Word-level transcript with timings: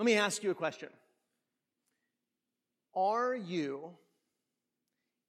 Let 0.00 0.06
me 0.06 0.14
ask 0.14 0.42
you 0.42 0.50
a 0.50 0.54
question. 0.54 0.88
Are 2.94 3.34
you 3.34 3.90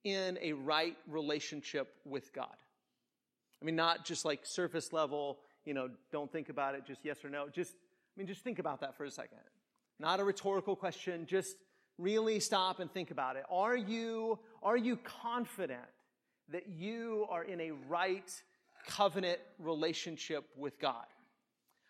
in 0.05 0.40
a 0.42 0.54
right 0.54 0.96
relationship 1.09 1.94
with 2.05 2.31
God? 2.31 2.55
I 3.62 3.65
mean, 3.65 3.76
not 3.76 4.05
just 4.05 4.23
like 4.23 4.46
surface 4.46 4.94
level, 4.94 5.39
you 5.65 5.73
know, 5.73 5.89
don't 6.13 6.31
think 6.31 6.47
about 6.47 6.76
it, 6.76 6.86
just 6.88 7.02
yes 7.04 7.18
or 7.26 7.29
no. 7.29 7.49
Just, 7.49 7.73
I 7.73 8.13
mean, 8.15 8.28
just 8.28 8.46
think 8.46 8.60
about 8.60 8.79
that 8.79 8.96
for 8.96 9.04
a 9.04 9.12
second. 9.12 9.39
Not 9.99 10.21
a 10.21 10.23
rhetorical 10.23 10.77
question, 10.77 11.25
just 11.25 11.57
really 11.97 12.39
stop 12.39 12.79
and 12.79 12.89
think 12.89 13.11
about 13.11 13.35
it. 13.35 13.43
Are 13.51 13.75
you, 13.75 14.39
are 14.63 14.77
you 14.77 14.95
confident 14.95 15.81
that 16.47 16.69
you 16.69 17.27
are 17.29 17.43
in 17.43 17.59
a 17.59 17.71
right 17.89 18.31
covenant 18.88 19.39
relationship 19.59 20.45
with 20.55 20.79
God? 20.79 21.07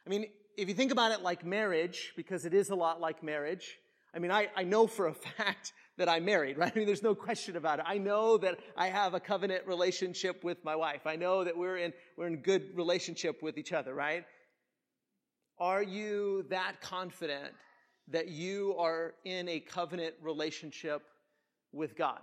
I 0.04 0.10
mean, 0.10 0.26
if 0.58 0.68
you 0.68 0.74
think 0.74 0.92
about 0.92 1.12
it 1.12 1.22
like 1.22 1.46
marriage, 1.46 2.14
because 2.16 2.46
it 2.46 2.54
is 2.54 2.70
a 2.70 2.76
lot 2.76 3.00
like 3.00 3.24
marriage, 3.24 3.78
I 4.14 4.20
mean, 4.20 4.32
I, 4.32 4.50
I 4.56 4.64
know 4.64 4.88
for 4.88 5.08
a 5.08 5.14
fact 5.38 5.74
that 5.98 6.10
I'm 6.10 6.26
married, 6.26 6.58
right? 6.58 6.72
I 6.74 6.78
mean, 6.78 6.88
there's 6.88 7.04
no 7.04 7.16
question 7.16 7.56
about 7.56 7.80
it. 7.80 7.86
I 7.88 7.98
know 7.98 8.38
that 8.38 8.60
I 8.76 8.88
have 8.88 9.14
a 9.14 9.20
covenant 9.20 9.68
relationship 9.68 10.44
with 10.44 10.64
my 10.64 10.76
wife. 10.76 11.02
I 11.06 11.16
know 11.16 11.44
that 11.44 11.56
we're 11.56 11.78
in, 11.78 11.94
we're 12.18 12.28
in 12.28 12.38
good 12.38 12.76
relationship 12.76 13.44
with 13.44 13.58
each 13.58 13.74
other, 13.74 13.94
right? 13.94 14.26
Are 15.60 15.84
you 15.84 16.46
that 16.50 16.82
confident 16.82 17.54
that 18.08 18.30
you 18.30 18.76
are 18.78 19.14
in 19.26 19.48
a 19.48 19.60
covenant 19.60 20.16
relationship 20.22 21.04
with 21.72 21.96
God? 21.96 22.20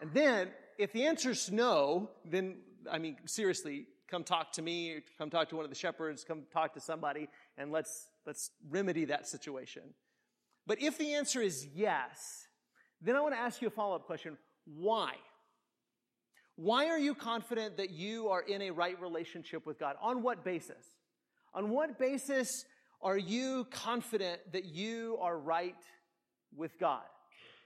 And 0.00 0.12
then, 0.14 0.48
if 0.78 0.92
the 0.92 1.06
answer 1.06 1.30
is 1.30 1.50
no, 1.50 2.10
then, 2.24 2.58
I 2.90 2.98
mean, 2.98 3.16
seriously, 3.26 3.86
come 4.10 4.24
talk 4.24 4.52
to 4.52 4.62
me, 4.62 5.00
come 5.18 5.30
talk 5.30 5.48
to 5.50 5.56
one 5.56 5.64
of 5.64 5.70
the 5.70 5.76
shepherds, 5.76 6.24
come 6.24 6.42
talk 6.52 6.74
to 6.74 6.80
somebody, 6.80 7.28
and 7.56 7.72
let's, 7.72 8.08
let's 8.26 8.50
remedy 8.68 9.06
that 9.06 9.26
situation. 9.26 9.82
But 10.66 10.82
if 10.82 10.98
the 10.98 11.14
answer 11.14 11.40
is 11.40 11.66
yes, 11.74 12.46
then 13.00 13.16
I 13.16 13.20
want 13.20 13.34
to 13.34 13.40
ask 13.40 13.60
you 13.62 13.68
a 13.68 13.70
follow 13.70 13.96
up 13.96 14.06
question. 14.06 14.36
Why? 14.64 15.14
Why 16.56 16.88
are 16.88 16.98
you 16.98 17.14
confident 17.14 17.78
that 17.78 17.90
you 17.90 18.28
are 18.28 18.42
in 18.42 18.62
a 18.62 18.70
right 18.70 19.00
relationship 19.00 19.66
with 19.66 19.78
God? 19.78 19.96
On 20.02 20.22
what 20.22 20.44
basis? 20.44 20.84
On 21.54 21.70
what 21.70 21.98
basis 21.98 22.64
are 23.02 23.16
you 23.16 23.66
confident 23.70 24.40
that 24.52 24.66
you 24.66 25.18
are 25.20 25.38
right 25.38 25.82
with 26.54 26.78
God? 26.78 27.02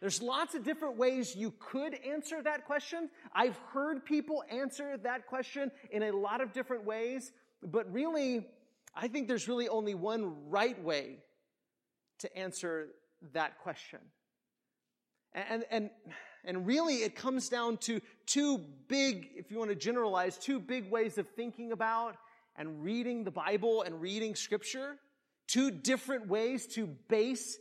There's 0.00 0.22
lots 0.22 0.54
of 0.54 0.64
different 0.64 0.96
ways 0.96 1.34
you 1.34 1.52
could 1.58 1.94
answer 2.06 2.42
that 2.42 2.66
question. 2.66 3.08
I've 3.34 3.56
heard 3.72 4.04
people 4.04 4.44
answer 4.50 4.96
that 4.98 5.26
question 5.26 5.70
in 5.90 6.02
a 6.02 6.12
lot 6.12 6.40
of 6.40 6.52
different 6.52 6.84
ways, 6.84 7.32
but 7.62 7.90
really, 7.92 8.46
I 8.94 9.08
think 9.08 9.28
there's 9.28 9.48
really 9.48 9.68
only 9.68 9.94
one 9.94 10.48
right 10.48 10.80
way 10.82 11.18
to 12.20 12.36
answer 12.36 12.88
that 13.32 13.58
question. 13.58 13.98
And, 15.32 15.64
and, 15.70 15.90
and 16.44 16.66
really, 16.66 16.96
it 17.02 17.16
comes 17.16 17.48
down 17.48 17.78
to 17.78 18.00
two 18.26 18.58
big, 18.88 19.30
if 19.34 19.50
you 19.50 19.58
want 19.58 19.70
to 19.70 19.76
generalize, 19.76 20.38
two 20.38 20.60
big 20.60 20.90
ways 20.90 21.18
of 21.18 21.28
thinking 21.28 21.72
about 21.72 22.16
and 22.56 22.84
reading 22.84 23.24
the 23.24 23.32
Bible 23.32 23.82
and 23.82 24.00
reading 24.00 24.36
Scripture. 24.36 24.96
Two 25.48 25.70
different 25.70 26.28
ways 26.28 26.66
to 26.68 26.86
base 27.08 27.58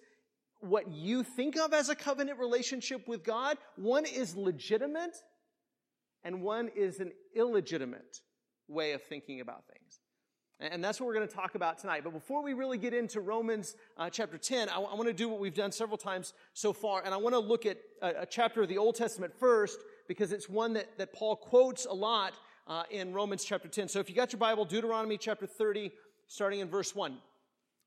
what 0.62 0.88
you 0.90 1.24
think 1.24 1.58
of 1.58 1.74
as 1.74 1.90
a 1.90 1.96
covenant 1.96 2.40
relationship 2.40 3.08
with 3.08 3.24
God. 3.24 3.58
One 3.76 4.06
is 4.06 4.36
legitimate, 4.36 5.16
and 6.24 6.42
one 6.42 6.70
is 6.76 7.00
an 7.00 7.12
illegitimate 7.36 8.22
way 8.68 8.94
of 8.94 9.02
thinking 9.02 9.42
about 9.42 9.64
things. 9.68 10.00
And 10.72 10.82
that's 10.82 11.02
what 11.02 11.08
we're 11.08 11.16
going 11.16 11.28
to 11.28 11.36
talk 11.36 11.56
about 11.56 11.78
tonight. 11.78 12.06
But 12.06 12.14
before 12.14 12.42
we 12.42 12.54
really 12.54 12.78
get 12.78 12.94
into 12.94 13.20
Romans 13.20 13.76
uh, 13.98 14.10
chapter 14.10 14.38
10, 14.38 14.70
I, 14.70 14.74
w- 14.74 14.90
I 14.90 14.96
want 14.96 15.08
to 15.08 15.14
do 15.14 15.28
what 15.28 15.42
we've 15.42 15.54
done 15.54 15.74
several 15.74 15.98
times 15.98 16.34
so 16.54 16.72
far. 16.72 17.02
And 17.04 17.14
I 17.14 17.18
want 17.18 17.34
to 17.34 17.40
look 17.40 17.66
at 17.66 17.80
a, 18.02 18.22
a, 18.22 18.26
chapter 18.26 18.62
of 18.62 18.70
the 18.70 18.78
Old 18.78 18.96
Testament 18.96 19.34
first 19.38 19.78
because 20.08 20.32
it's 20.32 20.48
one 20.48 20.72
that, 20.74 20.98
that 20.98 21.12
Paul 21.12 21.36
quotes 21.36 21.86
a 21.86 21.92
lot 21.92 22.36
uh, 22.68 22.84
in 22.90 23.12
Romans 23.12 23.44
chapter 23.44 23.68
10. 23.68 23.90
So 23.90 24.00
if 24.00 24.10
you 24.10 24.16
got 24.16 24.32
your 24.32 24.40
Bible, 24.40 24.64
Deuteronomy 24.64 25.18
chapter 25.18 25.46
30, 25.46 25.92
starting 26.28 26.62
in 26.62 26.70
verse 26.70 26.96
1. 26.96 27.18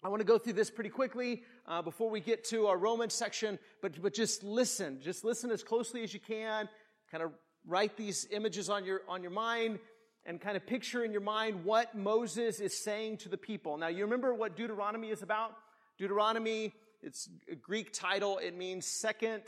I 0.04 0.08
want 0.08 0.20
to 0.20 0.26
go 0.26 0.36
through 0.36 0.52
this 0.52 0.70
pretty 0.70 0.90
quickly 0.90 1.44
uh, 1.66 1.80
before 1.80 2.10
we 2.10 2.20
get 2.20 2.44
to 2.50 2.66
our 2.66 2.76
Romans 2.76 3.14
section, 3.14 3.58
but, 3.80 4.00
but 4.02 4.12
just 4.12 4.44
listen. 4.44 5.00
Just 5.02 5.24
listen 5.24 5.50
as 5.50 5.62
closely 5.62 6.02
as 6.02 6.12
you 6.12 6.20
can. 6.20 6.68
Kind 7.10 7.24
of 7.24 7.32
write 7.66 7.96
these 7.96 8.28
images 8.30 8.68
on 8.68 8.84
your, 8.84 9.00
on 9.08 9.22
your 9.22 9.32
mind 9.32 9.78
and 10.26 10.40
kind 10.40 10.56
of 10.56 10.66
picture 10.66 11.04
in 11.04 11.12
your 11.12 11.20
mind 11.20 11.64
what 11.64 11.94
Moses 11.94 12.60
is 12.60 12.82
saying 12.82 13.18
to 13.18 13.28
the 13.28 13.38
people. 13.38 13.78
Now, 13.78 13.88
you 13.88 14.04
remember 14.04 14.34
what 14.34 14.56
Deuteronomy 14.56 15.08
is 15.10 15.22
about? 15.22 15.52
Deuteronomy, 15.98 16.74
it's 17.02 17.28
a 17.50 17.54
Greek 17.54 17.92
title. 17.92 18.38
It 18.38 18.56
means 18.56 18.86
second 18.86 19.42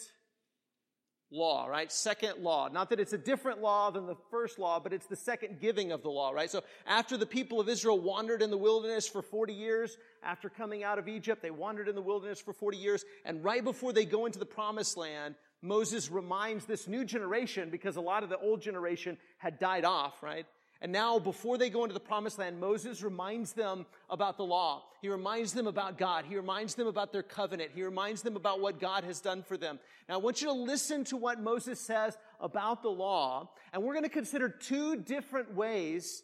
law, 1.31 1.67
right? 1.67 1.93
Second 1.93 2.43
law. 2.43 2.69
Not 2.69 2.91
that 2.91 3.01
it's 3.01 3.13
a 3.13 3.19
different 3.19 3.61
law 3.61 3.91
than 3.91 4.07
the 4.07 4.17
first 4.31 4.59
law, 4.59 4.81
but 4.81 4.93
it's 4.93 5.07
the 5.07 5.17
second 5.17 5.61
giving 5.61 5.93
of 5.93 6.03
the 6.03 6.09
law, 6.09 6.31
right? 6.31 6.51
So 6.51 6.63
after 6.87 7.17
the 7.17 7.27
people 7.27 7.61
of 7.61 7.69
Israel 7.69 7.99
wandered 7.99 8.41
in 8.41 8.51
the 8.51 8.57
wilderness 8.57 9.07
for 9.07 9.21
40 9.21 9.53
years, 9.53 9.99
after 10.23 10.49
coming 10.49 10.85
out 10.85 10.99
of 10.99 11.09
Egypt, 11.09 11.43
they 11.43 11.51
wandered 11.51 11.89
in 11.89 11.95
the 11.95 12.03
wilderness 12.03 12.41
for 12.41 12.53
40 12.53 12.79
years, 12.79 13.05
and 13.25 13.45
right 13.45 13.63
before 13.63 13.93
they 13.93 14.05
go 14.05 14.27
into 14.27 14.39
the 14.39 14.47
promised 14.47 14.97
land, 14.97 15.35
Moses 15.61 16.11
reminds 16.11 16.65
this 16.65 16.87
new 16.87 17.05
generation, 17.05 17.69
because 17.69 17.97
a 17.97 18.01
lot 18.01 18.23
of 18.23 18.31
the 18.31 18.39
old 18.39 18.63
generation 18.63 19.19
had 19.39 19.59
died 19.59 19.85
off, 19.85 20.23
right? 20.23 20.47
And 20.81 20.93
now, 20.93 21.19
before 21.19 21.59
they 21.59 21.71
go 21.71 21.83
into 21.83 21.95
the 21.95 21.99
promised 21.99 22.39
land, 22.39 22.61
Moses 22.61 23.03
reminds 23.03 23.53
them 23.53 23.85
about 24.09 24.37
the 24.37 24.45
law. 24.45 24.85
He 25.03 25.09
reminds 25.09 25.53
them 25.53 25.67
about 25.67 25.99
God. 25.99 26.25
He 26.25 26.37
reminds 26.37 26.77
them 26.77 26.87
about 26.87 27.13
their 27.13 27.25
covenant. 27.25 27.73
He 27.75 27.83
reminds 27.83 28.23
them 28.23 28.37
about 28.37 28.61
what 28.61 28.79
God 28.79 29.03
has 29.03 29.21
done 29.21 29.43
for 29.43 29.57
them. 29.57 29.81
Now, 30.09 30.15
I 30.15 30.19
want 30.19 30.41
you 30.41 30.47
to 30.47 30.53
listen 30.53 31.03
to 31.05 31.17
what 31.17 31.41
Moses 31.41 31.81
says 31.81 32.17
about 32.41 32.83
the 32.83 32.91
law, 32.91 33.51
and 33.73 33.83
we're 33.83 33.95
going 33.95 34.05
to 34.05 34.09
consider 34.09 34.49
two 34.49 34.95
different 34.97 35.53
ways 35.55 36.23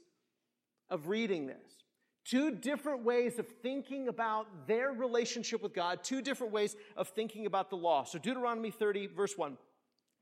of 0.88 1.09
reading 1.09 1.47
this. 1.47 1.82
Two 2.25 2.53
different 2.53 3.03
ways 3.03 3.41
of 3.41 3.48
thinking 3.60 4.06
about 4.06 4.69
their 4.69 4.93
relationship 4.93 5.62
with 5.62 5.75
God, 5.75 6.04
two 6.04 6.22
different 6.22 6.53
ways 6.53 6.76
of 6.97 7.09
thinking 7.09 7.47
about 7.47 7.70
the 7.70 7.76
law. 7.76 8.04
So, 8.04 8.20
Deuteronomy 8.20 8.70
30, 8.70 9.09
verse 9.09 9.37
1. 9.37 9.59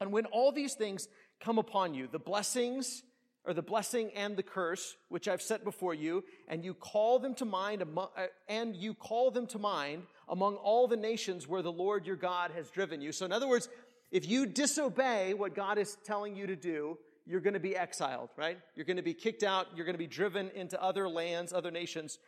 And 0.01 0.11
when 0.11 0.25
all 0.27 0.53
these 0.53 0.73
things 0.75 1.07
come 1.39 1.59
upon 1.59 1.93
you, 1.93 2.09
the 2.11 2.19
blessings, 2.19 3.03
or 3.45 3.53
the 3.53 3.63
blessing 3.63 4.11
and 4.15 4.37
the 4.37 4.43
curse 4.43 4.97
which 5.09 5.29
I've 5.29 5.43
set 5.43 5.65
before 5.65 5.95
you, 5.95 6.25
and 6.49 6.65
you 6.65 6.75
call 6.75 7.19
them 7.19 7.35
to 7.37 7.45
mind 7.45 7.83
among, 7.83 8.09
uh, 8.17 8.27
and 8.49 8.77
you 8.77 8.95
call 8.95 9.31
them 9.31 9.47
to 9.49 9.59
mind 9.59 10.05
among 10.29 10.57
all 10.57 10.87
the 10.87 10.97
nations 10.97 11.49
where 11.49 11.63
the 11.63 11.73
Lord 11.73 12.07
your 12.07 12.17
God 12.17 12.53
has 12.53 12.71
driven 12.71 13.01
you. 13.01 13.13
So 13.13 13.25
in 13.25 13.33
other 13.33 13.49
words, 13.49 13.69
if 14.11 14.29
you 14.29 14.47
disobey 14.47 15.35
what 15.35 15.55
God 15.55 15.79
is 15.79 15.97
telling 16.05 16.37
you 16.37 16.47
to 16.47 16.57
do, 16.57 16.99
you're 17.27 17.41
going 17.41 17.55
to 17.55 17.61
be 17.61 17.77
exiled, 17.77 18.31
right? 18.37 18.59
You're 18.75 18.87
going 18.87 18.97
to 18.97 19.03
be 19.03 19.15
kicked 19.15 19.43
out. 19.43 19.69
You're 19.75 19.87
going 19.87 19.95
to 19.95 19.99
be 19.99 20.07
driven 20.07 20.51
into 20.55 20.81
other 20.83 21.09
lands, 21.09 21.53
other 21.53 21.71
nations 21.71 22.19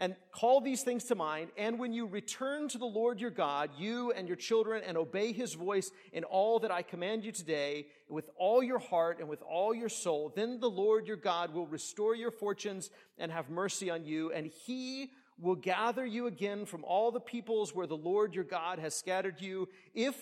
and 0.00 0.16
call 0.32 0.62
these 0.62 0.82
things 0.82 1.04
to 1.04 1.14
mind. 1.14 1.50
And 1.58 1.78
when 1.78 1.92
you 1.92 2.06
return 2.06 2.68
to 2.68 2.78
the 2.78 2.86
Lord 2.86 3.20
your 3.20 3.30
God, 3.30 3.70
you 3.78 4.12
and 4.12 4.26
your 4.26 4.36
children, 4.36 4.82
and 4.84 4.96
obey 4.96 5.32
his 5.32 5.52
voice 5.52 5.92
in 6.14 6.24
all 6.24 6.58
that 6.60 6.70
I 6.70 6.80
command 6.80 7.22
you 7.22 7.32
today, 7.32 7.86
with 8.08 8.30
all 8.36 8.62
your 8.62 8.78
heart 8.78 9.20
and 9.20 9.28
with 9.28 9.42
all 9.42 9.74
your 9.74 9.90
soul, 9.90 10.32
then 10.34 10.58
the 10.58 10.70
Lord 10.70 11.06
your 11.06 11.18
God 11.18 11.52
will 11.52 11.66
restore 11.66 12.16
your 12.16 12.30
fortunes 12.30 12.90
and 13.18 13.30
have 13.30 13.50
mercy 13.50 13.90
on 13.90 14.06
you, 14.06 14.32
and 14.32 14.46
he 14.46 15.10
will 15.38 15.54
gather 15.54 16.06
you 16.06 16.26
again 16.26 16.64
from 16.64 16.82
all 16.84 17.10
the 17.10 17.20
peoples 17.20 17.74
where 17.74 17.86
the 17.86 17.96
Lord 17.96 18.34
your 18.34 18.44
God 18.44 18.78
has 18.78 18.94
scattered 18.94 19.40
you. 19.40 19.68
If 19.94 20.16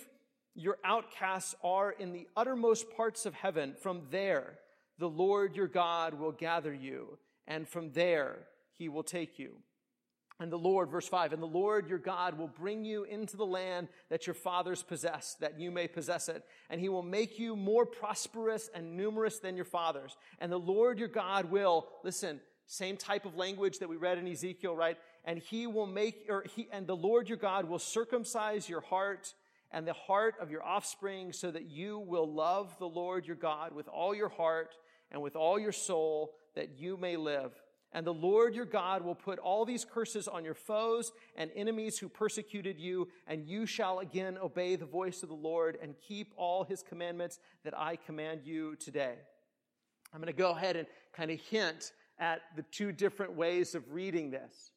your 0.56 0.78
outcasts 0.84 1.54
are 1.62 1.92
in 1.92 2.12
the 2.12 2.26
uttermost 2.36 2.90
parts 2.96 3.26
of 3.26 3.34
heaven, 3.34 3.74
from 3.80 4.02
there 4.10 4.58
the 4.98 5.08
Lord 5.08 5.54
your 5.54 5.68
God 5.68 6.14
will 6.14 6.32
gather 6.32 6.74
you, 6.74 7.16
and 7.46 7.68
from 7.68 7.92
there 7.92 8.48
he 8.76 8.88
will 8.88 9.04
take 9.04 9.38
you. 9.38 9.52
And 10.40 10.52
the 10.52 10.58
Lord, 10.58 10.90
verse 10.90 11.08
5, 11.08 11.32
and 11.32 11.42
the 11.42 11.46
Lord 11.46 11.88
your 11.88 11.98
God 11.98 12.38
will 12.38 12.48
bring 12.48 12.84
you 12.84 13.02
into 13.02 13.36
the 13.36 13.46
land 13.46 13.88
that 14.08 14.26
your 14.26 14.34
fathers 14.34 14.84
possessed, 14.84 15.40
that 15.40 15.58
you 15.58 15.72
may 15.72 15.88
possess 15.88 16.28
it. 16.28 16.44
And 16.70 16.80
he 16.80 16.88
will 16.88 17.02
make 17.02 17.40
you 17.40 17.56
more 17.56 17.84
prosperous 17.84 18.70
and 18.72 18.96
numerous 18.96 19.40
than 19.40 19.56
your 19.56 19.64
fathers. 19.64 20.16
And 20.38 20.52
the 20.52 20.58
Lord 20.58 21.00
your 21.00 21.08
God 21.08 21.50
will, 21.50 21.88
listen, 22.04 22.40
same 22.66 22.96
type 22.96 23.24
of 23.24 23.34
language 23.34 23.80
that 23.80 23.88
we 23.88 23.96
read 23.96 24.18
in 24.18 24.28
Ezekiel, 24.28 24.76
right? 24.76 24.96
And 25.24 25.40
he 25.40 25.66
will 25.66 25.86
make, 25.86 26.26
or 26.28 26.44
he, 26.54 26.68
and 26.70 26.86
the 26.86 26.94
Lord 26.94 27.28
your 27.28 27.38
God 27.38 27.68
will 27.68 27.80
circumcise 27.80 28.68
your 28.68 28.82
heart 28.82 29.34
and 29.72 29.86
the 29.86 29.92
heart 29.92 30.36
of 30.40 30.50
your 30.50 30.62
offspring 30.62 31.32
so 31.32 31.50
that 31.50 31.64
you 31.64 31.98
will 31.98 32.32
love 32.32 32.78
the 32.78 32.88
Lord 32.88 33.26
your 33.26 33.36
God 33.36 33.74
with 33.74 33.88
all 33.88 34.14
your 34.14 34.28
heart 34.28 34.76
and 35.10 35.20
with 35.20 35.34
all 35.34 35.58
your 35.58 35.72
soul 35.72 36.34
that 36.54 36.78
you 36.78 36.96
may 36.96 37.16
live. 37.16 37.52
And 37.92 38.06
the 38.06 38.12
Lord 38.12 38.54
your 38.54 38.66
God 38.66 39.02
will 39.02 39.14
put 39.14 39.38
all 39.38 39.64
these 39.64 39.84
curses 39.84 40.28
on 40.28 40.44
your 40.44 40.54
foes 40.54 41.12
and 41.36 41.50
enemies 41.56 41.98
who 41.98 42.08
persecuted 42.08 42.78
you, 42.78 43.08
and 43.26 43.46
you 43.46 43.64
shall 43.64 44.00
again 44.00 44.36
obey 44.36 44.76
the 44.76 44.84
voice 44.84 45.22
of 45.22 45.30
the 45.30 45.34
Lord 45.34 45.78
and 45.82 45.94
keep 46.06 46.34
all 46.36 46.64
his 46.64 46.82
commandments 46.82 47.38
that 47.64 47.76
I 47.76 47.96
command 47.96 48.42
you 48.44 48.76
today. 48.76 49.14
I'm 50.12 50.20
going 50.20 50.32
to 50.32 50.38
go 50.38 50.50
ahead 50.50 50.76
and 50.76 50.86
kind 51.14 51.30
of 51.30 51.40
hint 51.40 51.92
at 52.18 52.40
the 52.56 52.62
two 52.70 52.92
different 52.92 53.34
ways 53.34 53.74
of 53.74 53.90
reading 53.90 54.30
this, 54.30 54.72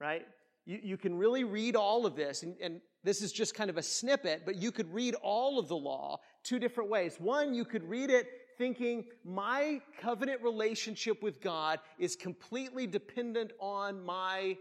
right? 0.00 0.26
you, 0.66 0.80
you 0.82 0.96
can 0.96 1.16
really 1.16 1.44
read 1.44 1.76
all 1.76 2.06
of 2.06 2.16
this, 2.16 2.42
and, 2.42 2.56
and 2.60 2.80
this 3.02 3.22
is 3.22 3.32
just 3.32 3.54
kind 3.54 3.68
of 3.68 3.76
a 3.76 3.82
snippet, 3.82 4.42
but 4.44 4.56
you 4.56 4.72
could 4.72 4.92
read 4.92 5.14
all 5.22 5.58
of 5.58 5.68
the 5.68 5.76
law 5.76 6.18
two 6.42 6.58
different 6.58 6.90
ways. 6.90 7.16
One, 7.18 7.54
you 7.54 7.64
could 7.64 7.88
read 7.88 8.10
it 8.10 8.26
thinking 8.58 9.04
my 9.24 9.80
covenant 10.00 10.42
relationship 10.42 11.22
with 11.22 11.40
God 11.40 11.80
is 11.98 12.16
completely 12.16 12.86
dependent 12.86 13.52
on 13.60 14.04
my 14.04 14.56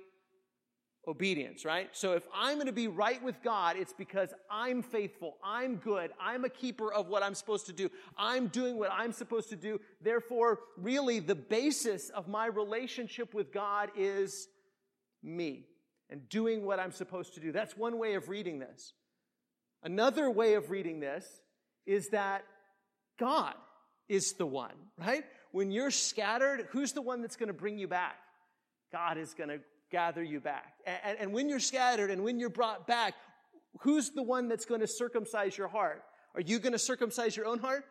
obedience, 1.08 1.66
right? 1.66 1.90
So 1.92 2.14
if 2.14 2.26
I'm 2.34 2.56
going 2.56 2.68
to 2.68 2.74
be 2.74 2.88
right 2.88 3.22
with 3.22 3.36
God, 3.44 3.76
it's 3.78 3.94
because 3.94 4.34
I'm 4.50 4.82
faithful, 4.82 5.38
I'm 5.44 5.76
good, 5.76 6.12
I'm 6.20 6.46
a 6.46 6.50
keeper 6.50 6.94
of 6.94 7.08
what 7.08 7.24
I'm 7.24 7.36
supposed 7.36 7.66
to 7.66 7.74
do, 7.74 7.90
I'm 8.18 8.48
doing 8.48 8.78
what 8.78 8.92
I'm 8.92 9.12
supposed 9.12 9.50
to 9.50 9.56
do. 9.56 9.80
Therefore, 10.02 10.60
really, 10.78 11.20
the 11.20 11.36
basis 11.36 12.10
of 12.10 12.28
my 12.28 12.46
relationship 12.46 13.34
with 13.34 13.52
God 13.52 13.92
is 13.98 14.48
me 15.22 15.66
and 16.10 16.28
doing 16.30 16.66
what 16.66 16.80
I'm 16.80 16.92
supposed 16.92 17.34
to 17.36 17.42
do. 17.42 17.52
That's 17.52 17.76
one 17.76 17.98
way 17.98 18.14
of 18.14 18.30
reading 18.30 18.60
this. 18.60 18.94
Another 19.84 20.30
way 20.30 20.54
of 20.54 20.70
reading 20.70 21.02
this 21.02 21.26
is 21.86 22.10
that 22.10 22.44
God 23.20 23.56
is 24.10 24.34
the 24.34 24.46
one, 24.46 24.74
right? 24.98 25.24
When 25.52 25.72
you're 25.72 25.92
scattered, 25.92 26.68
who's 26.72 26.94
the 26.94 27.02
one 27.02 27.22
that's 27.22 27.36
going 27.36 27.48
to 27.48 27.54
bring 27.54 27.78
you 27.78 27.88
back? 27.88 28.16
God 28.92 29.18
is 29.18 29.34
going 29.34 29.50
to 29.50 29.60
gather 29.92 30.24
you 30.24 30.40
back. 30.40 30.74
And, 30.86 31.18
and, 31.20 31.34
when 31.34 31.50
you're 31.50 31.60
scattered 31.60 32.10
and 32.10 32.24
when 32.24 32.40
you're 32.40 32.50
brought 32.50 32.88
back, 32.88 33.14
who's 33.82 34.10
the 34.10 34.24
one 34.24 34.48
that's 34.48 34.66
going 34.66 34.82
to 34.82 34.88
circumcise 34.88 35.58
your 35.58 35.68
heart? 35.68 36.04
Are 36.36 36.42
you 36.42 36.60
going 36.60 36.74
to 36.74 36.80
circumcise 36.80 37.38
your 37.38 37.46
own 37.46 37.60
heart? 37.60 37.86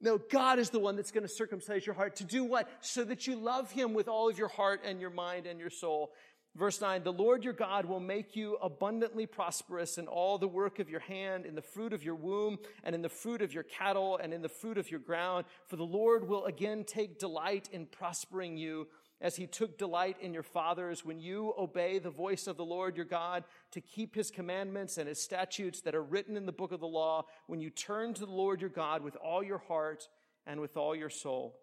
No, 0.00 0.18
God 0.18 0.58
is 0.58 0.70
the 0.70 0.78
one 0.78 0.94
that's 0.94 1.10
going 1.10 1.26
to 1.26 1.32
circumcise 1.32 1.84
your 1.84 1.94
heart. 1.94 2.16
To 2.16 2.24
do 2.24 2.44
what? 2.44 2.68
So 2.80 3.02
that 3.04 3.26
you 3.26 3.36
love 3.36 3.72
Him 3.72 3.94
with 3.94 4.08
all 4.08 4.28
of 4.28 4.38
your 4.38 4.48
heart 4.48 4.82
and 4.84 5.00
your 5.00 5.10
mind 5.10 5.46
and 5.46 5.58
your 5.58 5.70
soul. 5.70 6.12
Verse 6.58 6.80
9, 6.80 7.04
the 7.04 7.12
Lord 7.12 7.44
your 7.44 7.52
God 7.52 7.86
will 7.86 8.00
make 8.00 8.34
you 8.34 8.56
abundantly 8.60 9.26
prosperous 9.26 9.96
in 9.96 10.08
all 10.08 10.38
the 10.38 10.48
work 10.48 10.80
of 10.80 10.90
your 10.90 10.98
hand, 10.98 11.46
in 11.46 11.54
the 11.54 11.62
fruit 11.62 11.92
of 11.92 12.02
your 12.02 12.16
womb, 12.16 12.58
and 12.82 12.96
in 12.96 13.02
the 13.02 13.08
fruit 13.08 13.42
of 13.42 13.54
your 13.54 13.62
cattle, 13.62 14.18
and 14.20 14.34
in 14.34 14.42
the 14.42 14.48
fruit 14.48 14.76
of 14.76 14.90
your 14.90 14.98
ground. 14.98 15.44
For 15.68 15.76
the 15.76 15.84
Lord 15.84 16.26
will 16.26 16.46
again 16.46 16.82
take 16.82 17.20
delight 17.20 17.68
in 17.70 17.86
prospering 17.86 18.56
you, 18.56 18.88
as 19.20 19.36
he 19.36 19.46
took 19.46 19.78
delight 19.78 20.16
in 20.20 20.34
your 20.34 20.42
fathers, 20.42 21.04
when 21.04 21.20
you 21.20 21.54
obey 21.56 22.00
the 22.00 22.10
voice 22.10 22.48
of 22.48 22.56
the 22.56 22.64
Lord 22.64 22.96
your 22.96 23.06
God 23.06 23.44
to 23.70 23.80
keep 23.80 24.16
his 24.16 24.32
commandments 24.32 24.98
and 24.98 25.08
his 25.08 25.22
statutes 25.22 25.80
that 25.82 25.94
are 25.94 26.02
written 26.02 26.36
in 26.36 26.44
the 26.44 26.50
book 26.50 26.72
of 26.72 26.80
the 26.80 26.86
law, 26.86 27.24
when 27.46 27.60
you 27.60 27.70
turn 27.70 28.14
to 28.14 28.26
the 28.26 28.32
Lord 28.32 28.60
your 28.60 28.70
God 28.70 29.02
with 29.04 29.14
all 29.14 29.44
your 29.44 29.58
heart 29.58 30.08
and 30.44 30.60
with 30.60 30.76
all 30.76 30.96
your 30.96 31.10
soul. 31.10 31.56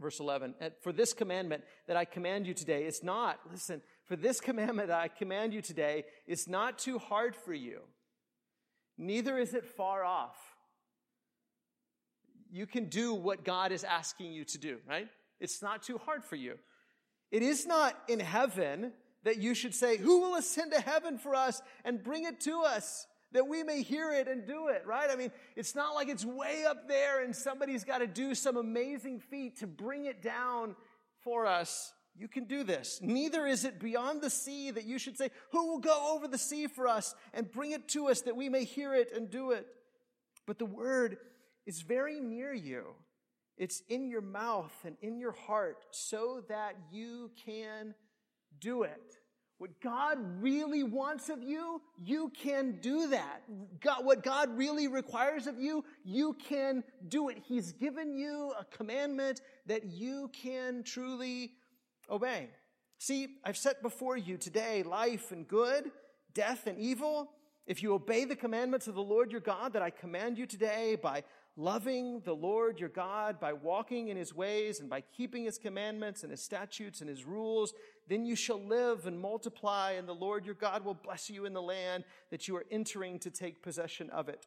Verse 0.00 0.18
11, 0.18 0.54
for 0.82 0.92
this 0.92 1.12
commandment 1.12 1.62
that 1.86 1.96
I 1.96 2.04
command 2.04 2.48
you 2.48 2.54
today 2.54 2.84
is 2.84 3.04
not, 3.04 3.38
listen, 3.50 3.80
for 4.06 4.16
this 4.16 4.40
commandment 4.40 4.88
that 4.88 5.00
I 5.00 5.08
command 5.08 5.54
you 5.54 5.62
today 5.62 6.04
is 6.26 6.48
not 6.48 6.78
too 6.78 6.98
hard 6.98 7.34
for 7.34 7.54
you, 7.54 7.80
neither 8.98 9.38
is 9.38 9.54
it 9.54 9.64
far 9.64 10.04
off. 10.04 10.36
You 12.50 12.66
can 12.66 12.84
do 12.88 13.14
what 13.14 13.44
God 13.44 13.72
is 13.72 13.82
asking 13.82 14.32
you 14.32 14.44
to 14.44 14.58
do, 14.58 14.78
right? 14.88 15.08
It's 15.40 15.60
not 15.60 15.82
too 15.82 15.98
hard 15.98 16.24
for 16.24 16.36
you. 16.36 16.54
It 17.32 17.42
is 17.42 17.66
not 17.66 17.96
in 18.08 18.20
heaven 18.20 18.92
that 19.24 19.38
you 19.38 19.54
should 19.54 19.74
say, 19.74 19.96
Who 19.96 20.20
will 20.20 20.36
ascend 20.36 20.72
to 20.72 20.80
heaven 20.80 21.18
for 21.18 21.34
us 21.34 21.60
and 21.84 22.02
bring 22.02 22.24
it 22.24 22.40
to 22.42 22.62
us? 22.62 23.06
that 23.34 23.48
we 23.48 23.64
may 23.64 23.82
hear 23.82 24.12
it 24.12 24.28
and 24.28 24.46
do 24.46 24.68
it, 24.68 24.86
right? 24.86 25.10
I 25.10 25.16
mean, 25.16 25.32
it's 25.56 25.74
not 25.74 25.96
like 25.96 26.08
it's 26.08 26.24
way 26.24 26.64
up 26.64 26.88
there 26.88 27.22
and 27.22 27.34
somebody's 27.34 27.82
got 27.84 27.98
to 27.98 28.06
do 28.06 28.32
some 28.32 28.56
amazing 28.56 29.18
feat 29.18 29.58
to 29.58 29.66
bring 29.66 30.06
it 30.06 30.22
down 30.22 30.76
for 31.24 31.44
us. 31.44 31.92
You 32.16 32.28
can 32.28 32.44
do 32.44 32.62
this. 32.62 33.00
Neither 33.02 33.46
is 33.46 33.64
it 33.64 33.80
beyond 33.80 34.22
the 34.22 34.30
sea 34.30 34.70
that 34.70 34.84
you 34.84 34.98
should 34.98 35.18
say, 35.18 35.30
Who 35.50 35.66
will 35.66 35.80
go 35.80 36.14
over 36.14 36.28
the 36.28 36.38
sea 36.38 36.68
for 36.68 36.86
us 36.86 37.14
and 37.32 37.50
bring 37.50 37.72
it 37.72 37.88
to 37.88 38.08
us 38.08 38.20
that 38.22 38.36
we 38.36 38.48
may 38.48 38.64
hear 38.64 38.94
it 38.94 39.10
and 39.14 39.30
do 39.30 39.50
it? 39.50 39.66
But 40.46 40.58
the 40.58 40.66
word 40.66 41.16
is 41.66 41.82
very 41.82 42.20
near 42.20 42.52
you. 42.52 42.94
It's 43.56 43.82
in 43.88 44.08
your 44.08 44.20
mouth 44.20 44.74
and 44.84 44.96
in 45.00 45.18
your 45.18 45.32
heart 45.32 45.86
so 45.90 46.44
that 46.48 46.74
you 46.90 47.30
can 47.44 47.94
do 48.60 48.82
it. 48.82 49.18
What 49.58 49.80
God 49.80 50.18
really 50.42 50.82
wants 50.82 51.28
of 51.28 51.42
you, 51.42 51.80
you 52.02 52.32
can 52.36 52.78
do 52.80 53.08
that. 53.10 53.42
God, 53.80 54.04
what 54.04 54.22
God 54.24 54.56
really 54.58 54.88
requires 54.88 55.46
of 55.46 55.58
you, 55.58 55.84
you 56.04 56.34
can 56.48 56.82
do 57.06 57.28
it. 57.28 57.38
He's 57.46 57.72
given 57.72 58.14
you 58.14 58.52
a 58.58 58.64
commandment 58.64 59.40
that 59.66 59.84
you 59.84 60.30
can 60.32 60.82
truly 60.82 61.52
obey. 62.10 62.50
See, 62.98 63.36
I've 63.44 63.56
set 63.56 63.82
before 63.82 64.16
you 64.16 64.36
today 64.36 64.82
life 64.82 65.32
and 65.32 65.46
good, 65.46 65.90
death 66.32 66.66
and 66.66 66.78
evil. 66.78 67.30
If 67.66 67.82
you 67.82 67.94
obey 67.94 68.24
the 68.24 68.36
commandments 68.36 68.88
of 68.88 68.94
the 68.94 69.02
Lord 69.02 69.32
your 69.32 69.40
God 69.40 69.72
that 69.72 69.82
I 69.82 69.90
command 69.90 70.38
you 70.38 70.46
today 70.46 70.96
by 70.96 71.24
loving 71.56 72.20
the 72.24 72.34
Lord 72.34 72.80
your 72.80 72.88
God, 72.88 73.38
by 73.38 73.52
walking 73.52 74.08
in 74.08 74.16
his 74.16 74.34
ways 74.34 74.80
and 74.80 74.90
by 74.90 75.00
keeping 75.00 75.44
his 75.44 75.56
commandments 75.56 76.22
and 76.22 76.30
his 76.30 76.42
statutes 76.42 77.00
and 77.00 77.08
his 77.08 77.24
rules, 77.24 77.72
then 78.08 78.26
you 78.26 78.36
shall 78.36 78.60
live 78.60 79.06
and 79.06 79.18
multiply, 79.18 79.92
and 79.92 80.08
the 80.08 80.12
Lord 80.12 80.44
your 80.44 80.56
God 80.56 80.84
will 80.84 80.94
bless 80.94 81.30
you 81.30 81.46
in 81.46 81.52
the 81.52 81.62
land 81.62 82.04
that 82.30 82.48
you 82.48 82.56
are 82.56 82.66
entering 82.70 83.18
to 83.20 83.30
take 83.30 83.62
possession 83.62 84.10
of 84.10 84.28
it. 84.28 84.46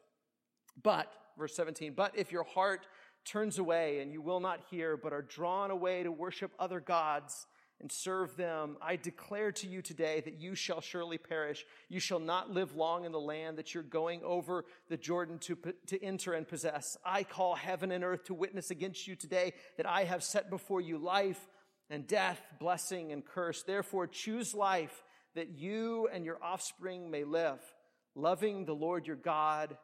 But, 0.82 1.12
verse 1.36 1.56
17, 1.56 1.94
but 1.94 2.16
if 2.16 2.30
your 2.30 2.44
heart 2.44 2.86
turns 3.24 3.58
away 3.58 4.00
and 4.00 4.12
you 4.12 4.20
will 4.20 4.40
not 4.40 4.60
hear, 4.70 4.96
but 4.96 5.12
are 5.12 5.22
drawn 5.22 5.70
away 5.70 6.02
to 6.02 6.12
worship 6.12 6.52
other 6.58 6.80
gods, 6.80 7.46
and 7.80 7.92
serve 7.92 8.36
them, 8.36 8.76
I 8.82 8.96
declare 8.96 9.52
to 9.52 9.68
you 9.68 9.82
today 9.82 10.20
that 10.24 10.40
you 10.40 10.56
shall 10.56 10.80
surely 10.80 11.16
perish. 11.16 11.64
You 11.88 12.00
shall 12.00 12.18
not 12.18 12.50
live 12.50 12.74
long 12.74 13.04
in 13.04 13.12
the 13.12 13.20
land 13.20 13.56
that 13.58 13.72
you're 13.72 13.84
going 13.84 14.22
over 14.24 14.64
the 14.88 14.96
Jordan 14.96 15.38
to, 15.40 15.56
to 15.86 16.02
enter 16.02 16.32
and 16.32 16.46
possess. 16.46 16.96
I 17.04 17.22
call 17.22 17.54
heaven 17.54 17.92
and 17.92 18.02
earth 18.02 18.24
to 18.24 18.34
witness 18.34 18.70
against 18.72 19.06
you 19.06 19.14
today 19.14 19.52
that 19.76 19.86
I 19.86 20.04
have 20.04 20.24
set 20.24 20.50
before 20.50 20.80
you 20.80 20.98
life 20.98 21.40
and 21.88 22.06
death, 22.06 22.40
blessing 22.58 23.12
and 23.12 23.24
curse. 23.24 23.62
Therefore, 23.62 24.08
choose 24.08 24.54
life 24.54 25.04
that 25.36 25.50
you 25.50 26.08
and 26.12 26.24
your 26.24 26.42
offspring 26.42 27.12
may 27.12 27.22
live, 27.22 27.60
loving 28.16 28.64
the 28.64 28.74
Lord 28.74 29.06
your 29.06 29.16
God 29.16 29.76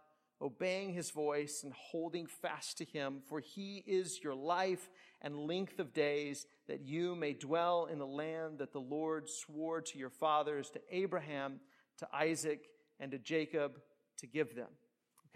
obeying 0.44 0.92
his 0.92 1.10
voice 1.10 1.62
and 1.64 1.72
holding 1.72 2.26
fast 2.26 2.78
to 2.78 2.84
him, 2.84 3.20
for 3.28 3.40
he 3.40 3.82
is 3.86 4.22
your 4.22 4.34
life 4.34 4.90
and 5.22 5.36
length 5.36 5.78
of 5.78 5.94
days, 5.94 6.46
that 6.68 6.82
you 6.82 7.16
may 7.16 7.32
dwell 7.32 7.88
in 7.90 7.98
the 7.98 8.06
land 8.06 8.58
that 8.58 8.72
the 8.72 8.78
Lord 8.78 9.28
swore 9.28 9.80
to 9.80 9.98
your 9.98 10.10
fathers, 10.10 10.70
to 10.70 10.80
Abraham, 10.90 11.60
to 11.98 12.08
Isaac, 12.12 12.68
and 13.00 13.10
to 13.10 13.18
Jacob 13.18 13.80
to 14.18 14.26
give 14.26 14.54
them. 14.54 14.68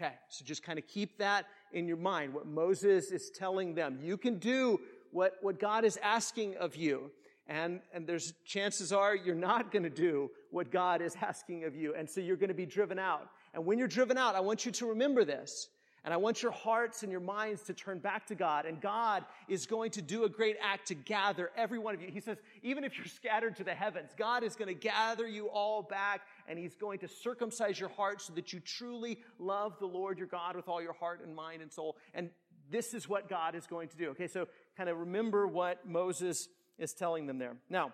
Okay, 0.01 0.13
so 0.29 0.45
just 0.45 0.63
kind 0.63 0.79
of 0.79 0.87
keep 0.87 1.17
that 1.17 1.45
in 1.73 1.87
your 1.87 1.97
mind, 1.97 2.33
what 2.33 2.45
Moses 2.45 3.11
is 3.11 3.31
telling 3.35 3.75
them. 3.75 3.99
You 4.01 4.15
can 4.15 4.37
do 4.37 4.79
what, 5.11 5.33
what 5.41 5.59
God 5.59 5.83
is 5.83 5.97
asking 6.01 6.55
of 6.55 6.75
you. 6.75 7.11
And, 7.47 7.81
and 7.93 8.05
there's 8.05 8.33
chances 8.45 8.93
are 8.93 9.15
you're 9.15 9.35
not 9.35 9.71
going 9.71 9.83
to 9.83 9.89
do 9.89 10.29
what 10.51 10.71
God 10.71 11.01
is 11.01 11.17
asking 11.21 11.63
of 11.63 11.75
you. 11.75 11.95
And 11.95 12.07
so 12.07 12.21
you're 12.21 12.37
going 12.37 12.49
to 12.49 12.53
be 12.53 12.67
driven 12.67 12.99
out. 12.99 13.27
And 13.53 13.65
when 13.65 13.79
you're 13.79 13.87
driven 13.87 14.17
out, 14.17 14.35
I 14.35 14.39
want 14.41 14.65
you 14.65 14.71
to 14.73 14.87
remember 14.87 15.25
this. 15.25 15.69
And 16.05 16.13
I 16.13 16.17
want 16.17 16.41
your 16.41 16.51
hearts 16.51 17.03
and 17.03 17.11
your 17.11 17.21
minds 17.21 17.63
to 17.63 17.73
turn 17.73 17.99
back 17.99 18.25
to 18.27 18.35
God. 18.35 18.65
And 18.65 18.79
God 18.79 19.25
is 19.49 19.65
going 19.65 19.91
to 19.91 20.01
do 20.01 20.23
a 20.23 20.29
great 20.29 20.55
act 20.61 20.87
to 20.87 20.95
gather 20.95 21.51
every 21.57 21.77
one 21.77 21.93
of 21.93 22.01
you. 22.01 22.09
He 22.09 22.21
says, 22.21 22.37
even 22.63 22.83
if 22.83 22.97
you're 22.97 23.07
scattered 23.07 23.57
to 23.57 23.63
the 23.63 23.73
heavens, 23.73 24.11
God 24.17 24.43
is 24.43 24.55
going 24.55 24.69
to 24.69 24.73
gather 24.73 25.27
you 25.27 25.49
all 25.49 25.83
back 25.83 26.21
and 26.47 26.57
He's 26.57 26.75
going 26.75 26.99
to 26.99 27.07
circumcise 27.07 27.79
your 27.79 27.89
heart 27.89 28.21
so 28.21 28.33
that 28.33 28.53
you 28.53 28.61
truly 28.61 29.19
love 29.39 29.77
the 29.79 29.85
Lord 29.85 30.17
your 30.17 30.27
God 30.27 30.55
with 30.55 30.69
all 30.69 30.81
your 30.81 30.93
heart 30.93 31.21
and 31.23 31.35
mind 31.35 31.61
and 31.61 31.71
soul. 31.71 31.97
And 32.13 32.29
this 32.71 32.93
is 32.93 33.09
what 33.09 33.27
God 33.27 33.55
is 33.55 33.67
going 33.67 33.89
to 33.89 33.97
do. 33.97 34.09
Okay, 34.11 34.27
so 34.27 34.47
kind 34.77 34.89
of 34.89 34.97
remember 34.97 35.47
what 35.47 35.85
Moses 35.87 36.47
is 36.77 36.93
telling 36.93 37.27
them 37.27 37.39
there. 37.39 37.57
Now, 37.69 37.91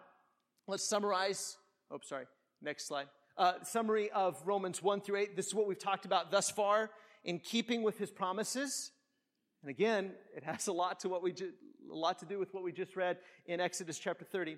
let's 0.68 0.84
summarize. 0.84 1.58
Oh, 1.90 2.00
sorry. 2.04 2.26
Next 2.62 2.88
slide 2.88 3.08
uh, 3.38 3.54
summary 3.64 4.10
of 4.12 4.42
Romans 4.46 4.82
1 4.82 5.02
through 5.02 5.18
8. 5.18 5.36
This 5.36 5.48
is 5.48 5.54
what 5.54 5.68
we've 5.68 5.80
talked 5.80 6.06
about 6.06 6.32
thus 6.32 6.50
far 6.50 6.90
in 7.24 7.40
keeping 7.40 7.84
with 7.84 7.98
his 7.98 8.12
promises. 8.12 8.92
And 9.62 9.70
again, 9.70 10.12
it 10.36 10.44
has 10.44 10.68
a 10.68 10.74
lot 10.74 11.00
to 11.02 11.10
what 11.10 11.24
we 11.24 11.34
ju- 11.34 11.54
a 11.92 11.96
lot 11.96 12.20
to 12.20 12.26
do 12.26 12.40
with 12.40 12.54
what 12.54 12.64
we 12.64 12.72
just 12.72 12.96
read 12.96 13.18
in 13.46 13.60
Exodus 13.60 14.00
chapter 14.00 14.26
30. 14.26 14.58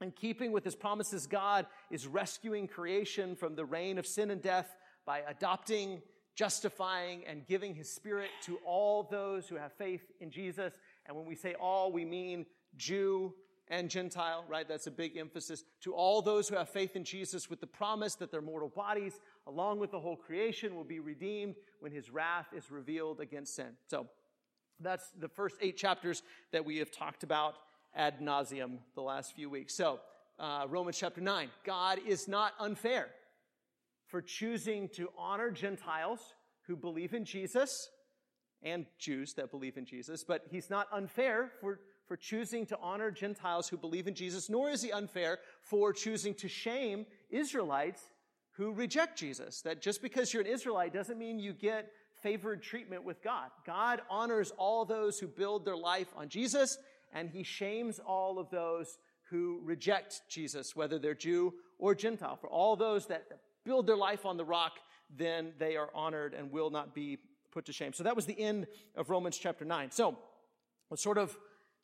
In 0.00 0.10
keeping 0.10 0.52
with 0.52 0.64
his 0.64 0.74
promises, 0.74 1.26
God 1.26 1.66
is 1.90 2.06
rescuing 2.06 2.66
creation 2.66 3.36
from 3.36 3.54
the 3.54 3.64
reign 3.64 3.98
of 3.98 4.06
sin 4.06 4.30
and 4.30 4.42
death 4.42 4.76
by 5.06 5.20
adopting, 5.28 6.02
justifying, 6.34 7.24
and 7.26 7.46
giving 7.46 7.74
his 7.74 7.90
spirit 7.90 8.30
to 8.46 8.58
all 8.66 9.04
those 9.04 9.48
who 9.48 9.56
have 9.56 9.72
faith 9.74 10.02
in 10.20 10.30
Jesus. 10.30 10.74
And 11.06 11.16
when 11.16 11.26
we 11.26 11.36
say 11.36 11.54
all, 11.54 11.92
we 11.92 12.04
mean 12.04 12.46
Jew, 12.76 13.34
and 13.68 13.88
Gentile, 13.88 14.44
right? 14.48 14.68
That's 14.68 14.86
a 14.86 14.90
big 14.90 15.16
emphasis 15.16 15.64
to 15.82 15.94
all 15.94 16.20
those 16.20 16.48
who 16.48 16.56
have 16.56 16.68
faith 16.68 16.96
in 16.96 17.04
Jesus 17.04 17.48
with 17.48 17.60
the 17.60 17.66
promise 17.66 18.14
that 18.16 18.30
their 18.30 18.42
mortal 18.42 18.68
bodies, 18.68 19.20
along 19.46 19.78
with 19.78 19.90
the 19.90 20.00
whole 20.00 20.16
creation, 20.16 20.74
will 20.74 20.84
be 20.84 21.00
redeemed 21.00 21.54
when 21.80 21.92
his 21.92 22.10
wrath 22.10 22.48
is 22.54 22.70
revealed 22.70 23.20
against 23.20 23.54
sin. 23.54 23.76
So 23.86 24.06
that's 24.80 25.10
the 25.18 25.28
first 25.28 25.56
eight 25.60 25.76
chapters 25.76 26.22
that 26.52 26.64
we 26.64 26.78
have 26.78 26.90
talked 26.90 27.22
about 27.22 27.54
ad 27.94 28.20
nauseum 28.20 28.78
the 28.94 29.02
last 29.02 29.34
few 29.34 29.48
weeks. 29.48 29.74
So 29.74 30.00
uh, 30.38 30.66
Romans 30.68 30.98
chapter 30.98 31.20
9. 31.20 31.48
God 31.64 32.00
is 32.06 32.28
not 32.28 32.52
unfair 32.58 33.08
for 34.06 34.20
choosing 34.20 34.88
to 34.90 35.08
honor 35.16 35.50
Gentiles 35.50 36.34
who 36.66 36.76
believe 36.76 37.14
in 37.14 37.24
Jesus 37.24 37.88
and 38.62 38.86
Jews 38.98 39.34
that 39.34 39.50
believe 39.50 39.76
in 39.76 39.84
Jesus, 39.84 40.24
but 40.24 40.42
he's 40.50 40.70
not 40.70 40.86
unfair 40.92 41.50
for, 41.60 41.80
for 42.12 42.16
choosing 42.18 42.66
to 42.66 42.78
honor 42.82 43.10
Gentiles 43.10 43.70
who 43.70 43.78
believe 43.78 44.06
in 44.06 44.12
Jesus, 44.12 44.50
nor 44.50 44.68
is 44.68 44.82
he 44.82 44.92
unfair 44.92 45.38
for 45.62 45.94
choosing 45.94 46.34
to 46.34 46.46
shame 46.46 47.06
Israelites 47.30 48.02
who 48.50 48.70
reject 48.70 49.18
Jesus. 49.18 49.62
That 49.62 49.80
just 49.80 50.02
because 50.02 50.30
you're 50.30 50.42
an 50.42 50.46
Israelite 50.46 50.92
doesn't 50.92 51.18
mean 51.18 51.38
you 51.38 51.54
get 51.54 51.90
favored 52.22 52.62
treatment 52.62 53.02
with 53.02 53.22
God. 53.22 53.48
God 53.64 54.02
honors 54.10 54.52
all 54.58 54.84
those 54.84 55.18
who 55.18 55.26
build 55.26 55.64
their 55.64 55.74
life 55.74 56.08
on 56.14 56.28
Jesus, 56.28 56.76
and 57.14 57.30
he 57.30 57.42
shames 57.44 57.98
all 57.98 58.38
of 58.38 58.50
those 58.50 58.98
who 59.30 59.62
reject 59.64 60.20
Jesus, 60.28 60.76
whether 60.76 60.98
they're 60.98 61.14
Jew 61.14 61.54
or 61.78 61.94
Gentile. 61.94 62.36
For 62.36 62.50
all 62.50 62.76
those 62.76 63.06
that 63.06 63.24
build 63.64 63.86
their 63.86 63.96
life 63.96 64.26
on 64.26 64.36
the 64.36 64.44
rock, 64.44 64.72
then 65.16 65.54
they 65.58 65.76
are 65.76 65.88
honored 65.94 66.34
and 66.34 66.52
will 66.52 66.68
not 66.68 66.94
be 66.94 67.16
put 67.52 67.64
to 67.64 67.72
shame. 67.72 67.94
So 67.94 68.04
that 68.04 68.16
was 68.16 68.26
the 68.26 68.38
end 68.38 68.66
of 68.96 69.08
Romans 69.08 69.38
chapter 69.38 69.64
9. 69.64 69.90
So, 69.92 70.18
sort 70.94 71.16
of 71.16 71.34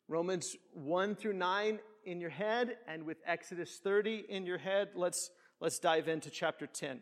Romans 0.09 0.55
1 0.73 1.15
through 1.15 1.33
9 1.33 1.79
in 2.03 2.19
your 2.19 2.31
head, 2.31 2.77
and 2.87 3.03
with 3.03 3.17
Exodus 3.27 3.79
30 3.83 4.25
in 4.27 4.43
your 4.43 4.57
head, 4.57 4.89
let's, 4.95 5.29
let's 5.61 5.77
dive 5.77 6.07
into 6.07 6.31
chapter 6.31 6.65
10. 6.65 6.99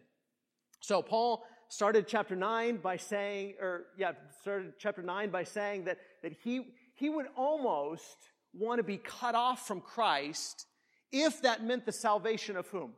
So, 0.82 1.02
Paul 1.02 1.46
started 1.70 2.06
chapter 2.06 2.36
9 2.36 2.78
by 2.78 2.98
saying, 2.98 3.56
or 3.62 3.86
yeah, 3.98 4.12
started 4.42 4.74
chapter 4.78 5.02
9 5.02 5.30
by 5.30 5.46
saying 5.46 5.86
that, 5.86 6.00
that 6.22 6.34
he, 6.44 6.74
he 6.96 7.10
would 7.10 7.28
almost 7.38 8.18
want 8.54 8.80
to 8.80 8.84
be 8.84 8.98
cut 8.98 9.36
off 9.36 9.66
from 9.66 9.80
Christ 9.80 10.66
if 11.10 11.42
that 11.44 11.64
meant 11.64 11.86
the 11.86 11.94
salvation 11.94 12.58
of 12.58 12.68
whom? 12.68 12.92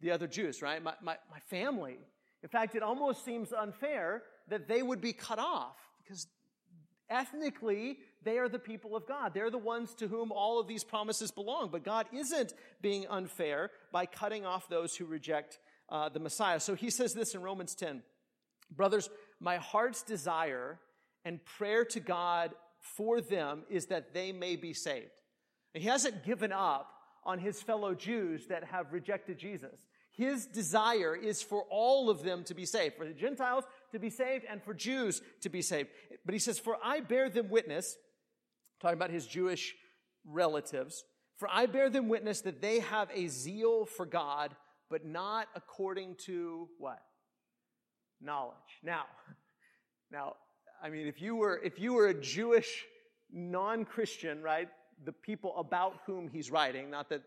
The 0.00 0.12
other 0.12 0.28
Jews, 0.28 0.62
right? 0.62 0.80
My, 0.80 0.94
my, 1.02 1.16
my 1.28 1.40
family. 1.50 1.96
In 2.44 2.48
fact, 2.48 2.76
it 2.76 2.84
almost 2.84 3.24
seems 3.24 3.52
unfair 3.52 4.22
that 4.48 4.68
they 4.68 4.80
would 4.80 5.00
be 5.00 5.12
cut 5.12 5.40
off 5.40 5.76
because 6.04 6.28
ethnically 7.10 7.98
they 8.24 8.38
are 8.38 8.48
the 8.48 8.58
people 8.58 8.96
of 8.96 9.06
God. 9.06 9.32
They're 9.34 9.50
the 9.50 9.58
ones 9.58 9.94
to 9.94 10.08
whom 10.08 10.32
all 10.32 10.58
of 10.58 10.66
these 10.66 10.84
promises 10.84 11.30
belong. 11.30 11.70
But 11.70 11.84
God 11.84 12.06
isn't 12.12 12.54
being 12.80 13.06
unfair 13.08 13.70
by 13.92 14.06
cutting 14.06 14.46
off 14.46 14.68
those 14.68 14.96
who 14.96 15.04
reject 15.04 15.58
uh, 15.88 16.08
the 16.08 16.20
Messiah. 16.20 16.60
So 16.60 16.74
he 16.74 16.90
says 16.90 17.12
this 17.12 17.34
in 17.34 17.42
Romans 17.42 17.74
10 17.74 18.02
Brothers, 18.74 19.10
my 19.40 19.56
heart's 19.58 20.02
desire 20.02 20.80
and 21.24 21.44
prayer 21.44 21.84
to 21.86 22.00
God 22.00 22.52
for 22.80 23.20
them 23.20 23.62
is 23.70 23.86
that 23.86 24.12
they 24.12 24.32
may 24.32 24.56
be 24.56 24.72
saved. 24.72 25.20
And 25.74 25.82
he 25.82 25.88
hasn't 25.88 26.24
given 26.24 26.52
up 26.52 26.90
on 27.24 27.38
his 27.38 27.62
fellow 27.62 27.94
Jews 27.94 28.46
that 28.48 28.64
have 28.64 28.92
rejected 28.92 29.38
Jesus. 29.38 29.86
His 30.12 30.46
desire 30.46 31.16
is 31.16 31.42
for 31.42 31.64
all 31.70 32.08
of 32.08 32.22
them 32.22 32.44
to 32.44 32.54
be 32.54 32.66
saved, 32.66 32.96
for 32.96 33.04
the 33.04 33.14
Gentiles 33.14 33.64
to 33.92 33.98
be 33.98 34.10
saved 34.10 34.44
and 34.48 34.62
for 34.62 34.72
Jews 34.72 35.20
to 35.40 35.48
be 35.48 35.60
saved. 35.60 35.88
But 36.24 36.34
he 36.34 36.38
says, 36.38 36.58
For 36.58 36.76
I 36.82 37.00
bear 37.00 37.28
them 37.28 37.48
witness, 37.48 37.96
talking 38.84 38.98
about 38.98 39.10
his 39.10 39.26
Jewish 39.26 39.74
relatives, 40.26 41.04
for 41.38 41.48
I 41.50 41.64
bear 41.64 41.88
them 41.88 42.10
witness 42.10 42.42
that 42.42 42.60
they 42.60 42.80
have 42.80 43.08
a 43.14 43.28
zeal 43.28 43.86
for 43.86 44.04
God, 44.04 44.54
but 44.90 45.06
not 45.06 45.48
according 45.56 46.16
to 46.26 46.68
what? 46.78 47.02
Knowledge. 48.20 48.54
Now, 48.82 49.04
now, 50.12 50.34
I 50.82 50.90
mean, 50.90 51.06
if 51.06 51.22
you 51.22 51.34
were, 51.34 51.62
if 51.64 51.78
you 51.78 51.94
were 51.94 52.08
a 52.08 52.14
Jewish 52.14 52.84
non-Christian, 53.32 54.42
right, 54.42 54.68
the 55.02 55.12
people 55.12 55.56
about 55.56 56.00
whom 56.04 56.28
he's 56.28 56.50
writing, 56.50 56.90
not 56.90 57.08
that 57.08 57.22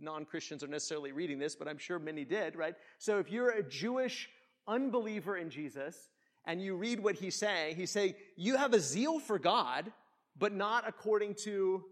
non-Christians 0.00 0.64
are 0.64 0.68
necessarily 0.68 1.12
reading 1.12 1.38
this, 1.38 1.54
but 1.54 1.68
I'm 1.68 1.76
sure 1.76 1.98
many 1.98 2.24
did, 2.24 2.56
right? 2.56 2.74
So 2.98 3.18
if 3.18 3.30
you're 3.30 3.50
a 3.50 3.62
Jewish 3.62 4.30
unbeliever 4.66 5.36
in 5.36 5.50
Jesus 5.50 6.08
and 6.46 6.62
you 6.62 6.76
read 6.76 6.98
what 6.98 7.16
he's 7.16 7.36
saying, 7.36 7.76
he's 7.76 7.90
saying, 7.90 8.14
you 8.36 8.56
have 8.56 8.72
a 8.72 8.80
zeal 8.80 9.20
for 9.20 9.38
God, 9.38 9.92
but 10.36 10.52
not 10.52 10.84
according 10.86 11.34
to 11.44 11.84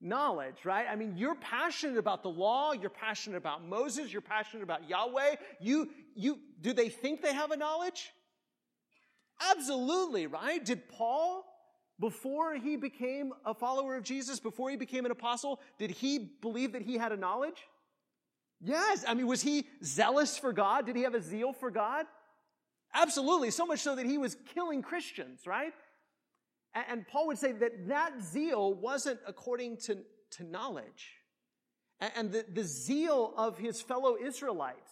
knowledge, 0.00 0.64
right? 0.64 0.86
I 0.88 0.96
mean, 0.96 1.14
you're 1.16 1.34
passionate 1.34 1.98
about 1.98 2.22
the 2.22 2.28
law, 2.28 2.72
you're 2.72 2.90
passionate 2.90 3.36
about 3.36 3.64
Moses, 3.66 4.12
you're 4.12 4.22
passionate 4.22 4.62
about 4.62 4.88
Yahweh. 4.88 5.36
You, 5.60 5.88
you, 6.14 6.38
do 6.60 6.72
they 6.72 6.88
think 6.88 7.22
they 7.22 7.32
have 7.32 7.50
a 7.50 7.56
knowledge? 7.56 8.10
Absolutely, 9.50 10.26
right? 10.26 10.64
Did 10.64 10.88
Paul, 10.88 11.44
before 11.98 12.54
he 12.54 12.76
became 12.76 13.32
a 13.44 13.54
follower 13.54 13.96
of 13.96 14.04
Jesus, 14.04 14.38
before 14.40 14.70
he 14.70 14.76
became 14.76 15.04
an 15.04 15.10
apostle, 15.10 15.60
did 15.78 15.90
he 15.90 16.18
believe 16.40 16.72
that 16.72 16.82
he 16.82 16.96
had 16.96 17.12
a 17.12 17.16
knowledge? 17.16 17.62
Yes. 18.60 19.04
I 19.06 19.14
mean, 19.14 19.26
was 19.26 19.42
he 19.42 19.66
zealous 19.82 20.38
for 20.38 20.52
God? 20.52 20.86
Did 20.86 20.96
he 20.96 21.02
have 21.02 21.14
a 21.14 21.20
zeal 21.20 21.52
for 21.52 21.70
God? 21.70 22.06
Absolutely. 22.94 23.50
So 23.50 23.66
much 23.66 23.80
so 23.80 23.96
that 23.96 24.06
he 24.06 24.18
was 24.18 24.36
killing 24.54 24.80
Christians, 24.80 25.46
right? 25.46 25.72
And 26.74 27.06
Paul 27.06 27.28
would 27.28 27.38
say 27.38 27.52
that 27.52 27.88
that 27.88 28.22
zeal 28.22 28.74
wasn't 28.74 29.20
according 29.26 29.76
to, 29.78 29.98
to 30.32 30.44
knowledge. 30.44 31.20
And 32.00 32.32
the, 32.32 32.44
the 32.52 32.64
zeal 32.64 33.32
of 33.36 33.58
his 33.58 33.80
fellow 33.80 34.16
Israelites 34.20 34.90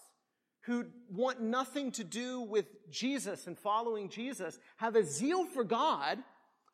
who 0.63 0.87
want 1.11 1.41
nothing 1.41 1.91
to 1.93 2.05
do 2.05 2.41
with 2.41 2.67
Jesus 2.91 3.47
and 3.47 3.59
following 3.59 4.09
Jesus 4.09 4.59
have 4.77 4.95
a 4.95 5.05
zeal 5.05 5.45
for 5.45 5.65
God, 5.65 6.19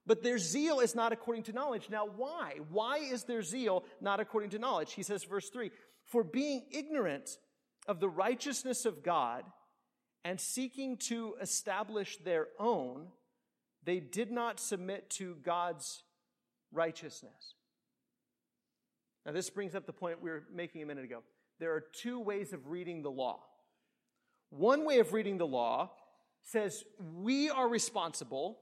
but 0.06 0.22
their 0.22 0.38
zeal 0.38 0.80
is 0.80 0.94
not 0.94 1.12
according 1.12 1.44
to 1.44 1.52
knowledge. 1.52 1.88
Now, 1.90 2.06
why? 2.06 2.56
Why 2.70 2.98
is 2.98 3.24
their 3.24 3.42
zeal 3.42 3.84
not 4.00 4.20
according 4.20 4.50
to 4.50 4.58
knowledge? 4.58 4.92
He 4.92 5.02
says, 5.02 5.24
verse 5.24 5.48
3 5.48 5.70
For 6.04 6.22
being 6.22 6.66
ignorant 6.70 7.30
of 7.86 8.00
the 8.00 8.08
righteousness 8.08 8.84
of 8.84 9.02
God 9.02 9.44
and 10.22 10.38
seeking 10.38 10.98
to 11.08 11.36
establish 11.40 12.18
their 12.18 12.48
own, 12.58 13.06
they 13.88 14.00
did 14.00 14.30
not 14.30 14.61
submit 14.61 15.09
to 15.11 15.37
God's 15.42 16.02
righteousness. 16.73 17.54
Now, 19.25 19.33
this 19.33 19.50
brings 19.50 19.75
up 19.75 19.87
the 19.87 19.92
point 19.92 20.23
we 20.23 20.30
were 20.30 20.45
making 20.54 20.83
a 20.83 20.87
minute 20.87 21.04
ago. 21.04 21.23
There 21.59 21.73
are 21.75 21.80
two 21.80 22.21
ways 22.21 22.52
of 22.52 22.68
reading 22.68 23.02
the 23.02 23.11
law. 23.11 23.40
One 24.50 24.85
way 24.85 24.99
of 24.99 25.12
reading 25.12 25.38
the 25.38 25.47
law 25.47 25.90
says 26.42 26.85
we 27.14 27.50
are 27.50 27.68
responsible. 27.68 28.59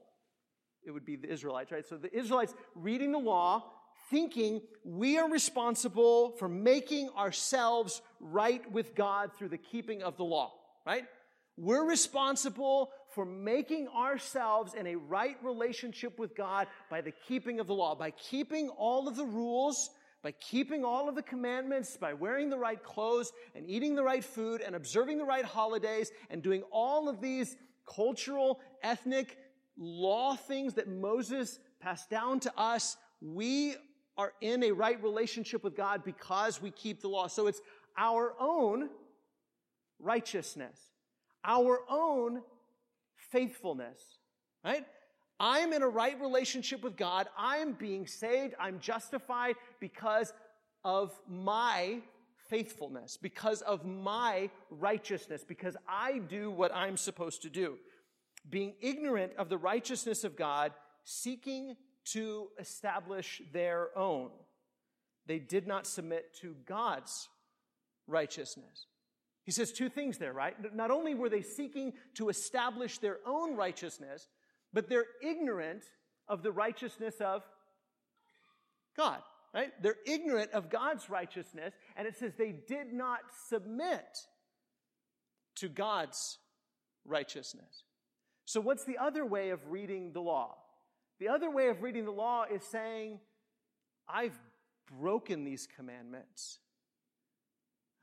It 0.85 0.91
would 0.91 1.05
be 1.05 1.15
the 1.15 1.31
Israelites, 1.31 1.71
right? 1.71 1.85
So 1.85 1.97
the 1.97 2.15
Israelites 2.15 2.53
reading 2.75 3.11
the 3.11 3.19
law, 3.19 3.65
thinking 4.09 4.61
we 4.83 5.17
are 5.17 5.29
responsible 5.29 6.31
for 6.37 6.47
making 6.49 7.09
ourselves 7.17 8.01
right 8.19 8.69
with 8.71 8.95
God 8.95 9.31
through 9.37 9.49
the 9.49 9.57
keeping 9.57 10.03
of 10.03 10.17
the 10.17 10.23
law, 10.23 10.53
right? 10.85 11.05
We're 11.57 11.85
responsible 11.85 12.91
for 13.17 13.25
making 13.25 13.87
ourselves 13.87 14.75
in 14.75 14.85
a 14.85 14.95
right 14.95 15.37
relationship 15.43 16.19
with 16.19 16.35
God 16.35 16.67
by 16.87 17.01
the 17.01 17.13
keeping 17.27 17.59
of 17.59 17.65
the 17.65 17.73
law, 17.73 17.95
by 17.95 18.11
keeping 18.11 18.69
all 18.69 19.07
of 19.07 19.15
the 19.15 19.25
rules 19.25 19.89
by 20.23 20.31
keeping 20.41 20.83
all 20.83 21.07
of 21.07 21.15
the 21.15 21.21
commandments, 21.21 21.95
by 21.95 22.11
wearing 22.11 22.49
the 22.49 22.57
right 22.57 22.83
clothes 22.83 23.31
and 23.55 23.69
eating 23.69 23.95
the 23.95 24.03
right 24.03 24.23
food 24.23 24.59
and 24.61 24.75
observing 24.75 25.17
the 25.17 25.23
right 25.23 25.45
holidays 25.45 26.11
and 26.29 26.43
doing 26.43 26.63
all 26.71 27.07
of 27.07 27.21
these 27.21 27.55
cultural, 27.85 28.59
ethnic 28.83 29.37
law 29.77 30.35
things 30.35 30.73
that 30.73 30.89
Moses 30.89 31.59
passed 31.79 32.09
down 32.09 32.41
to 32.41 32.51
us, 32.57 32.97
we 33.21 33.75
are 34.17 34.33
in 34.41 34.63
a 34.63 34.71
right 34.71 35.01
relationship 35.01 35.63
with 35.63 35.77
God 35.77 36.03
because 36.03 36.61
we 36.61 36.71
keep 36.71 37.01
the 37.01 37.07
law. 37.07 37.27
So 37.27 37.47
it's 37.47 37.61
our 37.97 38.33
own 38.37 38.89
righteousness, 39.99 40.77
our 41.45 41.81
own 41.89 42.41
faithfulness, 43.31 44.01
right? 44.63 44.85
I'm 45.39 45.73
in 45.73 45.83
a 45.83 45.87
right 45.87 46.19
relationship 46.19 46.83
with 46.83 46.97
God. 46.97 47.27
I'm 47.37 47.73
being 47.73 48.07
saved. 48.07 48.55
I'm 48.59 48.79
justified 48.79 49.55
because 49.79 50.33
of 50.83 51.11
my 51.29 52.01
faithfulness, 52.49 53.17
because 53.21 53.61
of 53.61 53.85
my 53.85 54.49
righteousness, 54.69 55.43
because 55.47 55.75
I 55.87 56.19
do 56.19 56.49
what 56.49 56.73
I'm 56.73 56.97
supposed 56.97 57.41
to 57.43 57.49
do. 57.49 57.77
Being 58.49 58.73
ignorant 58.81 59.33
of 59.37 59.49
the 59.49 59.57
righteousness 59.57 60.23
of 60.23 60.35
God, 60.35 60.71
seeking 61.03 61.75
to 62.05 62.47
establish 62.57 63.41
their 63.51 63.89
own. 63.97 64.29
They 65.25 65.39
did 65.39 65.67
not 65.67 65.85
submit 65.85 66.33
to 66.41 66.55
God's 66.65 67.27
righteousness. 68.07 68.87
He 69.47 69.53
says 69.53 69.71
two 69.71 69.87
things 69.87 70.17
there, 70.17 70.33
right? 70.33 70.55
Not 70.75 70.91
only 70.91 71.15
were 71.15 71.29
they 71.29 71.41
seeking 71.41 71.93
to 72.15 72.27
establish 72.27 72.97
their 72.97 73.19
own 73.25 73.55
righteousness, 73.55 74.27
but 74.73 74.89
they're 74.89 75.05
ignorant 75.23 75.85
of 76.27 76.43
the 76.43 76.51
righteousness 76.51 77.15
of 77.21 77.43
God, 78.97 79.21
right? 79.53 79.71
They're 79.81 79.95
ignorant 80.05 80.51
of 80.51 80.69
God's 80.69 81.09
righteousness, 81.09 81.73
and 81.95 82.05
it 82.05 82.17
says 82.17 82.33
they 82.37 82.51
did 82.51 82.91
not 82.91 83.19
submit 83.47 84.17
to 85.55 85.69
God's 85.69 86.39
righteousness. 87.05 87.83
So, 88.43 88.59
what's 88.59 88.83
the 88.83 88.97
other 88.97 89.25
way 89.25 89.51
of 89.51 89.65
reading 89.69 90.11
the 90.11 90.19
law? 90.19 90.57
The 91.21 91.29
other 91.29 91.49
way 91.49 91.69
of 91.69 91.81
reading 91.81 92.03
the 92.03 92.11
law 92.11 92.43
is 92.53 92.63
saying, 92.63 93.21
I've 94.09 94.37
broken 94.99 95.45
these 95.45 95.69
commandments 95.73 96.59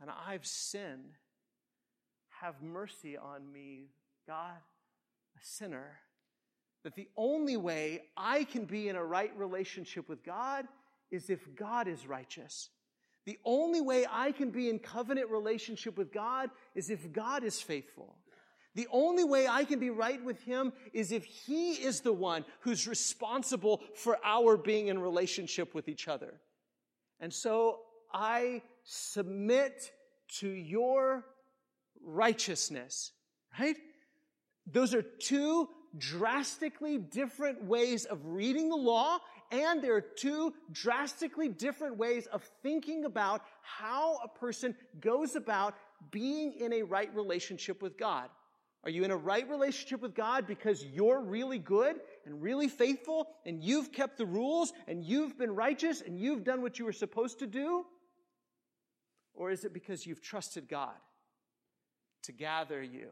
and 0.01 0.11
I've 0.11 0.47
sinned. 0.47 1.13
Have 2.45 2.61
mercy 2.61 3.17
on 3.17 3.51
me, 3.51 3.87
God, 4.27 4.59
a 5.35 5.41
sinner. 5.41 5.93
That 6.83 6.95
the 6.95 7.09
only 7.17 7.57
way 7.57 8.03
I 8.19 8.45
can 8.45 8.67
be 8.67 8.91
in 8.91 8.97
a 8.97 9.03
right 9.03 9.35
relationship 9.35 10.11
with 10.11 10.23
God 10.23 10.67
is 11.11 11.31
if 11.31 11.57
God 11.57 11.89
is 11.89 12.07
righteous. 12.07 12.69
The 13.25 13.39
only 13.47 13.81
way 13.81 14.05
I 14.11 14.31
can 14.31 14.51
be 14.51 14.69
in 14.69 14.79
covenant 14.79 15.31
relationship 15.31 15.97
with 15.97 16.13
God 16.13 16.51
is 16.75 16.91
if 16.91 17.11
God 17.15 17.45
is 17.45 17.63
faithful. 17.63 18.15
The 18.75 18.89
only 18.93 19.25
way 19.25 19.49
I 19.49 19.65
can 19.65 19.79
be 19.79 19.89
right 19.89 20.23
with 20.23 20.43
Him 20.43 20.75
is 20.93 21.13
if 21.13 21.25
He 21.25 21.73
is 21.73 22.03
the 22.03 22.13
one 22.13 22.45
who's 22.61 22.87
responsible 22.87 23.81
for 23.95 24.19
our 24.23 24.59
being 24.59 24.89
in 24.89 24.99
relationship 24.99 25.75
with 25.75 25.89
each 25.89 26.09
other. 26.09 26.35
And 27.21 27.33
so 27.33 27.79
I 28.13 28.61
submit 28.83 29.93
to 30.41 30.51
your 30.51 31.25
righteousness, 32.05 33.13
right? 33.59 33.77
Those 34.67 34.95
are 34.95 35.03
two 35.03 35.69
drastically 35.97 36.99
different 36.99 37.65
ways 37.65 38.05
of 38.05 38.19
reading 38.25 38.69
the 38.69 38.77
law, 38.77 39.19
and 39.51 39.83
there 39.83 39.95
are 39.95 40.01
two 40.01 40.53
drastically 40.73 41.49
different 41.49 41.97
ways 41.97 42.27
of 42.27 42.43
thinking 42.63 43.05
about 43.05 43.43
how 43.63 44.19
a 44.25 44.29
person 44.29 44.75
goes 45.01 45.37
about 45.37 45.75
being 46.11 46.53
in 46.55 46.73
a 46.73 46.83
right 46.83 47.15
relationship 47.15 47.83
with 47.83 47.97
God. 47.97 48.29
Are 48.83 48.91
you 48.91 49.05
in 49.05 49.11
a 49.11 49.17
right 49.17 49.49
relationship 49.49 50.03
with 50.03 50.15
God 50.15 50.47
because 50.47 50.85
you're 50.85 51.23
really 51.23 51.59
good 51.59 51.97
and 52.27 52.43
really 52.43 52.69
faithful 52.69 53.29
and 53.47 53.63
you've 53.63 53.93
kept 53.93 54.19
the 54.19 54.27
rules 54.27 54.75
and 54.87 55.03
you've 55.03 55.39
been 55.39 55.55
righteous 55.55 56.03
and 56.03 56.19
you've 56.19 56.45
done 56.45 56.61
what 56.61 56.79
you 56.79 56.85
were 56.85 56.93
supposed 56.93 57.39
to 57.39 57.47
do? 57.47 57.87
Or 59.33 59.51
is 59.51 59.65
it 59.65 59.73
because 59.73 60.07
you've 60.07 60.21
trusted 60.21 60.69
God 60.69 60.95
to 62.25 62.33
gather 62.33 62.83
you 62.83 63.09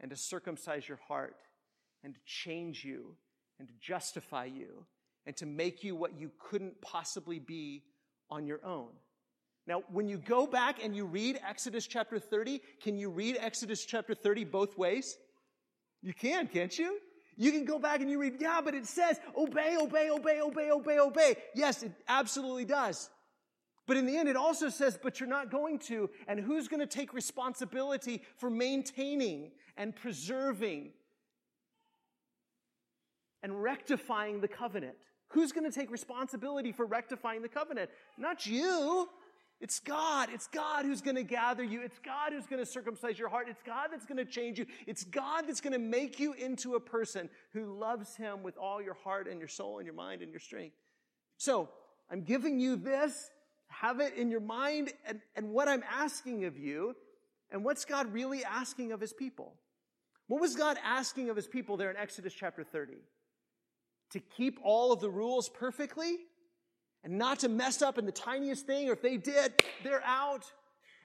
and 0.00 0.10
to 0.10 0.16
circumcise 0.16 0.88
your 0.88 0.98
heart 1.08 1.36
and 2.02 2.14
to 2.14 2.20
change 2.24 2.84
you 2.84 3.16
and 3.58 3.68
to 3.68 3.74
justify 3.80 4.46
you 4.46 4.86
and 5.26 5.36
to 5.36 5.46
make 5.46 5.84
you 5.84 5.94
what 5.94 6.18
you 6.18 6.30
couldn't 6.38 6.80
possibly 6.80 7.38
be 7.38 7.82
on 8.30 8.46
your 8.46 8.64
own? 8.64 8.88
Now, 9.66 9.82
when 9.92 10.08
you 10.08 10.18
go 10.18 10.46
back 10.46 10.82
and 10.82 10.96
you 10.96 11.04
read 11.04 11.38
Exodus 11.46 11.86
chapter 11.86 12.18
30, 12.18 12.60
can 12.82 12.96
you 12.96 13.10
read 13.10 13.36
Exodus 13.38 13.84
chapter 13.84 14.14
30 14.14 14.44
both 14.44 14.76
ways? 14.76 15.16
You 16.02 16.14
can, 16.14 16.46
can't 16.46 16.76
you? 16.76 16.98
You 17.36 17.52
can 17.52 17.64
go 17.64 17.78
back 17.78 18.00
and 18.00 18.10
you 18.10 18.20
read, 18.20 18.36
yeah, 18.40 18.60
but 18.64 18.74
it 18.74 18.86
says 18.86 19.20
obey, 19.36 19.76
obey, 19.80 20.10
obey, 20.10 20.40
obey, 20.40 20.70
obey, 20.70 20.98
obey. 20.98 21.36
Yes, 21.54 21.82
it 21.82 21.92
absolutely 22.08 22.64
does. 22.64 23.08
But 23.86 23.96
in 23.96 24.06
the 24.06 24.16
end, 24.16 24.28
it 24.28 24.36
also 24.36 24.68
says, 24.68 24.98
but 25.02 25.18
you're 25.18 25.28
not 25.28 25.50
going 25.50 25.78
to. 25.80 26.10
And 26.28 26.38
who's 26.38 26.68
going 26.68 26.80
to 26.80 26.86
take 26.86 27.12
responsibility 27.12 28.22
for 28.36 28.50
maintaining 28.50 29.50
and 29.76 29.94
preserving 29.96 30.90
and 33.42 33.62
rectifying 33.62 34.40
the 34.40 34.48
covenant? 34.48 34.96
Who's 35.28 35.52
going 35.52 35.70
to 35.70 35.76
take 35.76 35.90
responsibility 35.90 36.72
for 36.72 36.86
rectifying 36.86 37.42
the 37.42 37.48
covenant? 37.48 37.90
Not 38.18 38.46
you. 38.46 39.08
It's 39.60 39.78
God. 39.78 40.30
It's 40.32 40.46
God 40.46 40.86
who's 40.86 41.02
going 41.02 41.16
to 41.16 41.22
gather 41.22 41.62
you. 41.62 41.82
It's 41.82 41.98
God 41.98 42.32
who's 42.32 42.46
going 42.46 42.64
to 42.64 42.70
circumcise 42.70 43.18
your 43.18 43.28
heart. 43.28 43.46
It's 43.48 43.62
God 43.62 43.88
that's 43.92 44.06
going 44.06 44.16
to 44.18 44.24
change 44.24 44.58
you. 44.58 44.66
It's 44.86 45.04
God 45.04 45.44
that's 45.46 45.60
going 45.60 45.74
to 45.74 45.78
make 45.78 46.18
you 46.18 46.32
into 46.32 46.74
a 46.74 46.80
person 46.80 47.28
who 47.52 47.78
loves 47.78 48.16
Him 48.16 48.42
with 48.42 48.56
all 48.56 48.80
your 48.80 48.94
heart 48.94 49.28
and 49.28 49.38
your 49.38 49.48
soul 49.48 49.78
and 49.78 49.86
your 49.86 49.94
mind 49.94 50.22
and 50.22 50.30
your 50.30 50.40
strength. 50.40 50.76
So, 51.36 51.68
I'm 52.10 52.22
giving 52.22 52.58
you 52.58 52.76
this. 52.76 53.30
Have 53.70 54.00
it 54.00 54.14
in 54.14 54.30
your 54.30 54.40
mind 54.40 54.92
and, 55.06 55.20
and 55.34 55.50
what 55.50 55.68
I'm 55.68 55.82
asking 55.90 56.44
of 56.44 56.58
you 56.58 56.94
and 57.50 57.64
what's 57.64 57.84
God 57.84 58.12
really 58.12 58.44
asking 58.44 58.92
of 58.92 59.00
His 59.00 59.12
people. 59.12 59.54
What 60.28 60.40
was 60.40 60.54
God 60.54 60.76
asking 60.84 61.30
of 61.30 61.36
His 61.36 61.48
people 61.48 61.76
there 61.76 61.90
in 61.90 61.96
Exodus 61.96 62.34
chapter 62.34 62.62
30? 62.62 62.94
To 64.12 64.20
keep 64.20 64.58
all 64.62 64.92
of 64.92 65.00
the 65.00 65.10
rules 65.10 65.48
perfectly? 65.48 66.18
and 67.02 67.16
not 67.16 67.40
to 67.40 67.48
mess 67.48 67.82
up 67.82 67.98
in 67.98 68.06
the 68.06 68.12
tiniest 68.12 68.66
thing, 68.66 68.88
or 68.88 68.92
if 68.92 69.02
they 69.02 69.16
did, 69.16 69.62
they're 69.82 70.04
out. 70.04 70.44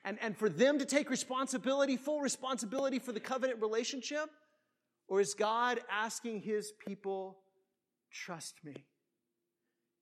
And, 0.03 0.17
and 0.21 0.37
for 0.37 0.49
them 0.49 0.77
to 0.79 0.85
take 0.85 1.09
responsibility, 1.09 1.97
full 1.97 2.21
responsibility 2.21 2.99
for 2.99 3.11
the 3.11 3.19
covenant 3.19 3.61
relationship? 3.61 4.29
Or 5.07 5.19
is 5.19 5.33
God 5.33 5.79
asking 5.89 6.41
his 6.41 6.71
people, 6.85 7.37
trust 8.11 8.55
me, 8.63 8.85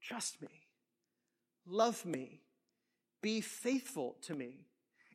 trust 0.01 0.41
me, 0.41 0.49
love 1.65 2.05
me, 2.05 2.41
be 3.23 3.41
faithful 3.41 4.15
to 4.21 4.35
me? 4.35 4.59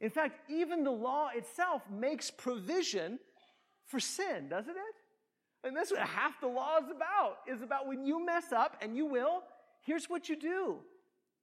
In 0.01 0.11
fact, 0.11 0.51
even 0.51 0.83
the 0.83 0.91
law 0.91 1.29
itself 1.33 1.83
makes 1.89 2.33
provision 2.33 3.21
for 3.87 4.01
sin, 4.01 4.49
doesn't 4.49 4.77
it? 4.77 5.67
And 5.67 5.77
that's 5.77 5.93
what 5.93 6.01
half 6.01 6.41
the 6.41 6.49
law 6.49 6.79
is 6.79 6.91
about, 6.91 7.39
is 7.47 7.63
about 7.63 7.87
when 7.87 8.05
you 8.05 8.25
mess 8.25 8.51
up, 8.53 8.77
and 8.83 8.97
you 8.97 9.07
will, 9.07 9.43
Here's 9.89 10.11
what 10.11 10.29
you 10.29 10.37
do. 10.37 10.77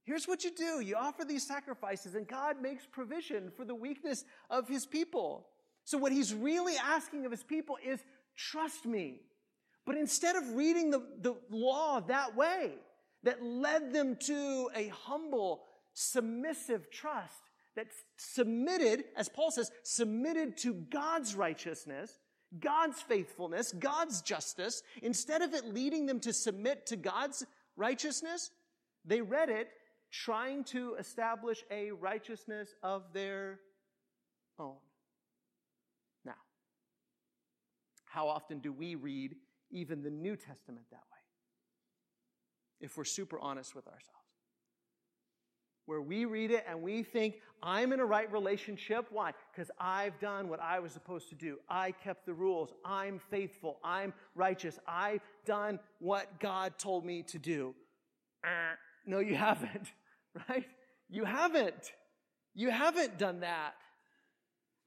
Here's 0.03 0.27
what 0.27 0.43
you 0.43 0.51
do. 0.51 0.79
You 0.79 0.97
offer 0.97 1.25
these 1.25 1.47
sacrifices 1.47 2.13
and 2.13 2.27
God 2.27 2.61
makes 2.61 2.85
provision 2.85 3.51
for 3.57 3.65
the 3.65 3.73
weakness 3.73 4.23
of 4.51 4.67
his 4.67 4.85
people. 4.85 5.47
So 5.83 5.97
what 5.97 6.11
he's 6.11 6.31
really 6.31 6.75
asking 6.77 7.25
of 7.25 7.31
his 7.31 7.43
people 7.43 7.77
is 7.83 8.03
trust 8.35 8.85
me. 8.85 9.21
But 9.83 9.97
instead 9.97 10.35
of 10.35 10.55
reading 10.55 10.91
the, 10.91 11.01
the 11.21 11.35
law 11.49 12.01
that 12.01 12.35
way, 12.35 12.73
that 13.23 13.43
led 13.43 13.91
them 13.91 14.15
to 14.27 14.69
a 14.75 14.89
humble, 14.89 15.63
submissive 15.95 16.91
trust 16.91 17.49
that 17.75 17.87
submitted, 18.17 19.05
as 19.17 19.27
Paul 19.27 19.49
says, 19.49 19.71
submitted 19.83 20.57
to 20.57 20.73
God's 20.73 21.35
righteousness, 21.35 22.19
God's 22.59 23.01
faithfulness, 23.01 23.73
God's 23.73 24.21
justice, 24.21 24.83
instead 25.01 25.41
of 25.41 25.53
it 25.53 25.65
leading 25.73 26.05
them 26.05 26.19
to 26.21 26.31
submit 26.31 26.85
to 26.87 26.95
God's 26.95 27.45
righteousness, 27.75 28.51
they 29.03 29.21
read 29.21 29.49
it 29.49 29.69
trying 30.11 30.63
to 30.65 30.95
establish 30.95 31.63
a 31.71 31.91
righteousness 31.91 32.73
of 32.83 33.03
their 33.13 33.59
own. 34.59 34.77
Now, 36.23 36.35
how 38.05 38.27
often 38.27 38.59
do 38.59 38.71
we 38.71 38.95
read 38.95 39.35
even 39.71 40.03
the 40.03 40.09
New 40.09 40.35
Testament 40.37 40.85
that 40.91 41.03
way? 41.11 41.19
If 42.79 42.97
we're 42.97 43.03
super 43.03 43.39
honest 43.39 43.75
with 43.75 43.87
ourselves. 43.87 44.24
Where 45.85 46.01
we 46.01 46.25
read 46.25 46.51
it 46.51 46.65
and 46.67 46.81
we 46.81 47.03
think, 47.03 47.35
I'm 47.61 47.93
in 47.93 47.99
a 47.99 48.05
right 48.05 48.31
relationship. 48.31 49.07
Why? 49.09 49.33
Because 49.51 49.71
I've 49.79 50.19
done 50.19 50.49
what 50.49 50.59
I 50.59 50.79
was 50.79 50.91
supposed 50.91 51.29
to 51.29 51.35
do. 51.35 51.57
I 51.69 51.91
kept 51.91 52.25
the 52.25 52.33
rules. 52.33 52.73
I'm 52.83 53.19
faithful. 53.29 53.79
I'm 53.83 54.13
righteous. 54.35 54.79
I've 54.87 55.21
done 55.45 55.79
what 55.99 56.39
God 56.39 56.77
told 56.77 57.05
me 57.05 57.23
to 57.23 57.39
do. 57.39 57.75
Uh, 58.43 58.75
no, 59.05 59.19
you 59.19 59.35
haven't, 59.35 59.87
right? 60.49 60.65
You 61.09 61.25
haven't. 61.25 61.91
You 62.53 62.69
haven't 62.69 63.17
done 63.17 63.41
that. 63.41 63.73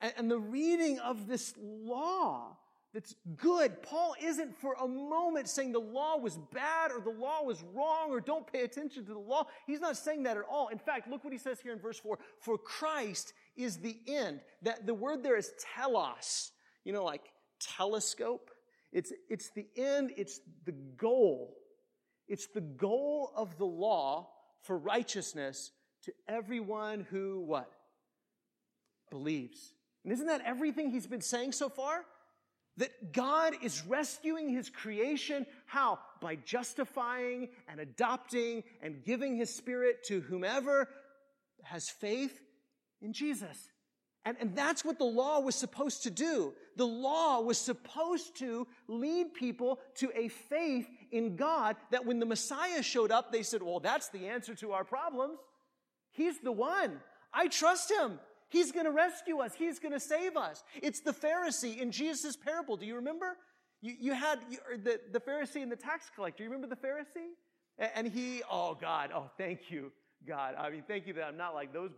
And, 0.00 0.12
and 0.16 0.30
the 0.30 0.38
reading 0.38 0.98
of 1.00 1.26
this 1.26 1.54
law 1.60 2.56
that's 2.94 3.14
good. 3.36 3.82
Paul 3.82 4.14
isn't 4.22 4.58
for 4.60 4.74
a 4.80 4.88
moment 4.88 5.48
saying 5.48 5.72
the 5.72 5.78
law 5.78 6.16
was 6.16 6.38
bad 6.52 6.90
or 6.90 7.00
the 7.00 7.10
law 7.10 7.42
was 7.42 7.62
wrong 7.74 8.10
or 8.10 8.20
don't 8.20 8.50
pay 8.50 8.62
attention 8.62 9.04
to 9.04 9.12
the 9.12 9.18
law. 9.18 9.46
He's 9.66 9.80
not 9.80 9.96
saying 9.96 10.22
that 10.22 10.38
at 10.38 10.44
all. 10.50 10.68
In 10.68 10.78
fact, 10.78 11.08
look 11.08 11.22
what 11.22 11.32
he 11.32 11.38
says 11.38 11.60
here 11.60 11.72
in 11.72 11.78
verse 11.78 11.98
4. 11.98 12.18
For 12.40 12.56
Christ 12.56 13.34
is 13.56 13.76
the 13.76 13.96
end. 14.06 14.40
That 14.62 14.86
the 14.86 14.94
word 14.94 15.22
there 15.22 15.36
is 15.36 15.52
telos. 15.74 16.52
You 16.84 16.94
know, 16.94 17.04
like 17.04 17.22
telescope. 17.60 18.50
It's, 18.90 19.12
it's 19.28 19.50
the 19.50 19.66
end, 19.76 20.12
it's 20.16 20.40
the 20.64 20.72
goal. 20.72 21.58
It's 22.26 22.46
the 22.46 22.62
goal 22.62 23.32
of 23.36 23.58
the 23.58 23.66
law 23.66 24.30
for 24.62 24.78
righteousness 24.78 25.72
to 26.04 26.12
everyone 26.26 27.06
who 27.10 27.40
what? 27.40 27.70
Believes. 29.10 29.74
And 30.04 30.12
isn't 30.12 30.26
that 30.26 30.42
everything 30.46 30.90
he's 30.90 31.06
been 31.06 31.20
saying 31.20 31.52
so 31.52 31.68
far? 31.68 32.04
That 32.78 33.12
God 33.12 33.54
is 33.62 33.84
rescuing 33.86 34.48
his 34.48 34.70
creation. 34.70 35.46
How? 35.66 35.98
By 36.20 36.36
justifying 36.36 37.50
and 37.68 37.80
adopting 37.80 38.64
and 38.82 39.04
giving 39.04 39.36
his 39.36 39.54
spirit 39.54 40.04
to 40.04 40.20
whomever 40.22 40.88
has 41.62 41.90
faith 41.90 42.40
in 43.02 43.12
Jesus. 43.12 43.70
And, 44.24 44.36
and 44.40 44.56
that's 44.56 44.84
what 44.84 44.98
the 44.98 45.04
law 45.04 45.40
was 45.40 45.54
supposed 45.54 46.02
to 46.04 46.10
do. 46.10 46.52
The 46.76 46.86
law 46.86 47.40
was 47.40 47.58
supposed 47.58 48.36
to 48.38 48.66
lead 48.86 49.34
people 49.34 49.80
to 49.96 50.10
a 50.14 50.28
faith 50.28 50.88
in 51.10 51.36
God 51.36 51.76
that 51.90 52.04
when 52.04 52.18
the 52.18 52.26
Messiah 52.26 52.82
showed 52.82 53.10
up, 53.10 53.32
they 53.32 53.42
said, 53.42 53.62
well, 53.62 53.80
that's 53.80 54.08
the 54.08 54.28
answer 54.28 54.54
to 54.56 54.72
our 54.72 54.84
problems. 54.84 55.38
He's 56.10 56.38
the 56.40 56.52
one. 56.52 57.00
I 57.32 57.48
trust 57.48 57.90
him. 57.90 58.18
He's 58.48 58.72
going 58.72 58.86
to 58.86 58.92
rescue 58.92 59.38
us. 59.38 59.52
He's 59.54 59.78
going 59.78 59.92
to 59.92 60.00
save 60.00 60.36
us. 60.36 60.64
It's 60.82 61.00
the 61.00 61.12
Pharisee 61.12 61.78
in 61.78 61.92
Jesus' 61.92 62.36
parable. 62.36 62.76
Do 62.76 62.86
you 62.86 62.96
remember? 62.96 63.36
You, 63.80 63.94
you 63.98 64.12
had 64.14 64.40
you, 64.50 64.58
the, 64.82 65.00
the 65.12 65.20
Pharisee 65.20 65.62
and 65.62 65.70
the 65.70 65.76
tax 65.76 66.10
collector. 66.14 66.42
You 66.42 66.50
remember 66.50 66.74
the 66.74 66.80
Pharisee? 66.80 67.34
And, 67.78 67.90
and 67.94 68.08
he, 68.08 68.42
oh 68.50 68.76
God, 68.80 69.10
oh, 69.14 69.30
thank 69.36 69.70
you. 69.70 69.92
God. 70.26 70.54
I 70.58 70.70
mean, 70.70 70.82
thank 70.86 71.06
you 71.06 71.12
that 71.14 71.24
I'm 71.24 71.36
not 71.36 71.54
like 71.54 71.72
those 71.72 71.90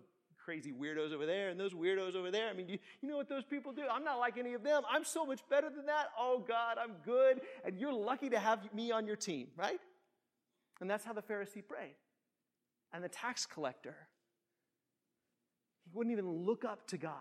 crazy 0.44 0.72
weirdos 0.72 1.12
over 1.12 1.26
there 1.26 1.48
and 1.48 1.58
those 1.58 1.72
weirdos 1.72 2.14
over 2.14 2.30
there. 2.30 2.48
I 2.48 2.52
mean, 2.52 2.68
you, 2.68 2.78
you 3.00 3.08
know 3.08 3.16
what 3.16 3.28
those 3.28 3.44
people 3.44 3.72
do? 3.72 3.82
I'm 3.90 4.04
not 4.04 4.18
like 4.18 4.36
any 4.36 4.54
of 4.54 4.62
them. 4.62 4.82
I'm 4.90 5.04
so 5.04 5.24
much 5.24 5.40
better 5.48 5.70
than 5.70 5.86
that. 5.86 6.08
Oh, 6.18 6.44
God, 6.46 6.76
I'm 6.82 6.96
good. 7.04 7.40
And 7.64 7.78
you're 7.78 7.92
lucky 7.92 8.30
to 8.30 8.38
have 8.38 8.72
me 8.74 8.90
on 8.90 9.06
your 9.06 9.16
team, 9.16 9.48
right? 9.56 9.80
And 10.80 10.90
that's 10.90 11.04
how 11.04 11.12
the 11.12 11.22
Pharisee 11.22 11.66
prayed. 11.66 11.94
And 12.92 13.04
the 13.04 13.08
tax 13.08 13.46
collector, 13.46 13.96
he 15.90 15.96
wouldn't 15.96 16.12
even 16.12 16.46
look 16.46 16.64
up 16.64 16.87
to 16.88 16.98
God, 16.98 17.12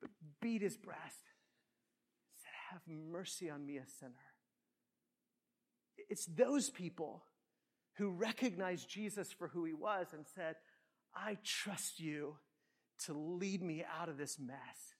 but 0.00 0.10
beat 0.40 0.62
his 0.62 0.76
breast, 0.76 1.22
said, 2.42 2.50
Have 2.70 2.82
mercy 2.88 3.50
on 3.50 3.64
me, 3.64 3.76
a 3.76 3.86
sinner. 4.00 4.12
It's 6.08 6.26
those 6.26 6.70
people 6.70 7.24
who 7.94 8.10
recognized 8.10 8.88
Jesus 8.88 9.32
for 9.32 9.48
who 9.48 9.64
he 9.64 9.72
was 9.72 10.08
and 10.12 10.24
said, 10.34 10.56
I 11.14 11.38
trust 11.44 12.00
you 12.00 12.36
to 13.06 13.12
lead 13.12 13.62
me 13.62 13.84
out 14.00 14.08
of 14.08 14.16
this 14.16 14.38
mess. 14.38 14.94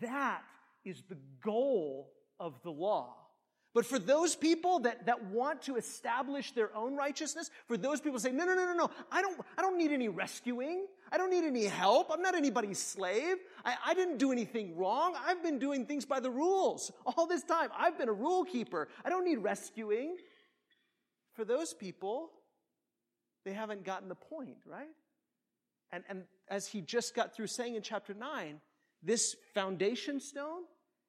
That 0.00 0.42
is 0.84 1.02
the 1.08 1.18
goal 1.42 2.12
of 2.38 2.62
the 2.62 2.70
law. 2.70 3.16
But 3.74 3.86
for 3.86 3.98
those 3.98 4.36
people 4.36 4.80
that, 4.80 5.06
that 5.06 5.24
want 5.26 5.62
to 5.62 5.76
establish 5.76 6.52
their 6.52 6.74
own 6.76 6.94
righteousness, 6.94 7.50
for 7.66 7.78
those 7.78 8.02
people 8.02 8.18
say, 8.18 8.30
no, 8.30 8.44
no, 8.44 8.54
no, 8.54 8.66
no, 8.66 8.74
no, 8.74 8.90
I 9.10 9.22
don't, 9.22 9.40
I 9.56 9.62
don't 9.62 9.78
need 9.78 9.92
any 9.92 10.08
rescuing. 10.08 10.86
I 11.10 11.16
don't 11.16 11.30
need 11.30 11.44
any 11.44 11.64
help. 11.64 12.10
I'm 12.10 12.20
not 12.20 12.34
anybody's 12.34 12.78
slave. 12.78 13.36
I, 13.64 13.74
I 13.86 13.94
didn't 13.94 14.18
do 14.18 14.30
anything 14.30 14.76
wrong. 14.76 15.14
I've 15.26 15.42
been 15.42 15.58
doing 15.58 15.86
things 15.86 16.04
by 16.04 16.20
the 16.20 16.30
rules 16.30 16.92
all 17.06 17.26
this 17.26 17.42
time. 17.44 17.70
I've 17.76 17.96
been 17.96 18.10
a 18.10 18.14
rule 18.14 18.44
keeper. 18.44 18.88
I 19.04 19.08
don't 19.08 19.24
need 19.24 19.38
rescuing. 19.38 20.16
For 21.32 21.44
those 21.46 21.72
people, 21.72 22.30
they 23.44 23.54
haven't 23.54 23.84
gotten 23.84 24.08
the 24.08 24.14
point, 24.14 24.58
right? 24.66 24.90
And, 25.92 26.04
and 26.10 26.24
as 26.48 26.66
he 26.66 26.82
just 26.82 27.14
got 27.14 27.34
through 27.34 27.46
saying 27.46 27.74
in 27.74 27.82
chapter 27.82 28.12
9, 28.12 28.60
this 29.02 29.34
foundation 29.54 30.20
stone 30.20 30.62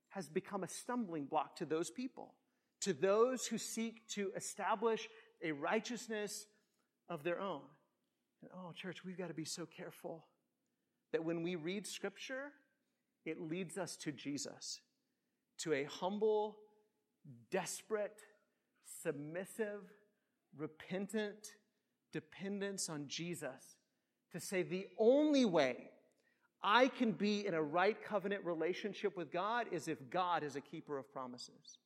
has 0.10 0.30
become 0.30 0.64
a 0.64 0.68
stumbling 0.68 1.26
block 1.26 1.56
to 1.58 1.66
those 1.66 1.90
people, 1.90 2.34
to 2.84 2.94
those 2.94 3.46
who 3.46 3.58
seek 3.58 4.08
to 4.10 4.32
establish 4.36 5.10
a 5.42 5.52
righteousness 5.52 6.46
of 7.10 7.24
their 7.24 7.40
own. 7.40 7.62
And 8.42 8.52
oh, 8.56 8.72
church, 8.74 9.06
we've 9.06 9.18
got 9.18 9.28
to 9.28 9.34
be 9.34 9.46
so 9.46 9.66
careful 9.66 10.26
that 11.12 11.24
when 11.24 11.44
we 11.44 11.56
read 11.56 11.86
scripture, 11.88 12.52
it 13.26 13.40
leads 13.40 13.78
us 13.78 13.96
to 13.98 14.12
Jesus, 14.12 14.82
to 15.60 15.74
a 15.74 15.86
humble, 15.86 16.58
desperate, 17.52 18.22
submissive, 19.02 19.82
repentant 20.58 21.56
dependence 22.12 22.90
on 22.90 23.08
Jesus 23.08 23.78
to 24.32 24.40
say 24.40 24.64
the 24.64 24.88
only 24.98 25.46
way 25.46 25.90
I 26.62 26.88
can 26.88 27.12
be 27.12 27.46
in 27.46 27.54
a 27.54 27.62
right 27.62 27.98
covenant 28.04 28.46
relationship 28.46 29.18
with 29.18 29.32
God 29.32 29.68
is 29.72 29.88
if 29.88 30.10
God 30.10 30.44
is 30.44 30.56
a 30.56 30.62
keeper 30.62 30.98
of 30.98 31.12
promises. 31.12 31.78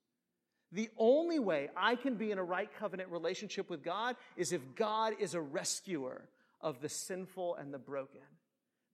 The 0.71 0.89
only 0.97 1.39
way 1.39 1.69
I 1.75 1.95
can 1.95 2.15
be 2.15 2.31
in 2.31 2.37
a 2.37 2.43
right 2.43 2.69
covenant 2.79 3.09
relationship 3.09 3.69
with 3.69 3.83
God 3.83 4.15
is 4.35 4.51
if 4.51 4.61
God 4.75 5.13
is 5.19 5.33
a 5.33 5.41
rescuer 5.41 6.27
of 6.61 6.81
the 6.81 6.89
sinful 6.89 7.55
and 7.55 7.73
the 7.73 7.77
broken. 7.77 8.21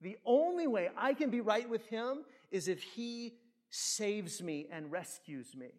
The 0.00 0.16
only 0.24 0.66
way 0.66 0.90
I 0.96 1.14
can 1.14 1.30
be 1.30 1.40
right 1.40 1.68
with 1.68 1.86
Him 1.86 2.24
is 2.50 2.68
if 2.68 2.82
He 2.82 3.34
saves 3.70 4.42
me 4.42 4.68
and 4.70 4.92
rescues 4.92 5.56
me. 5.56 5.72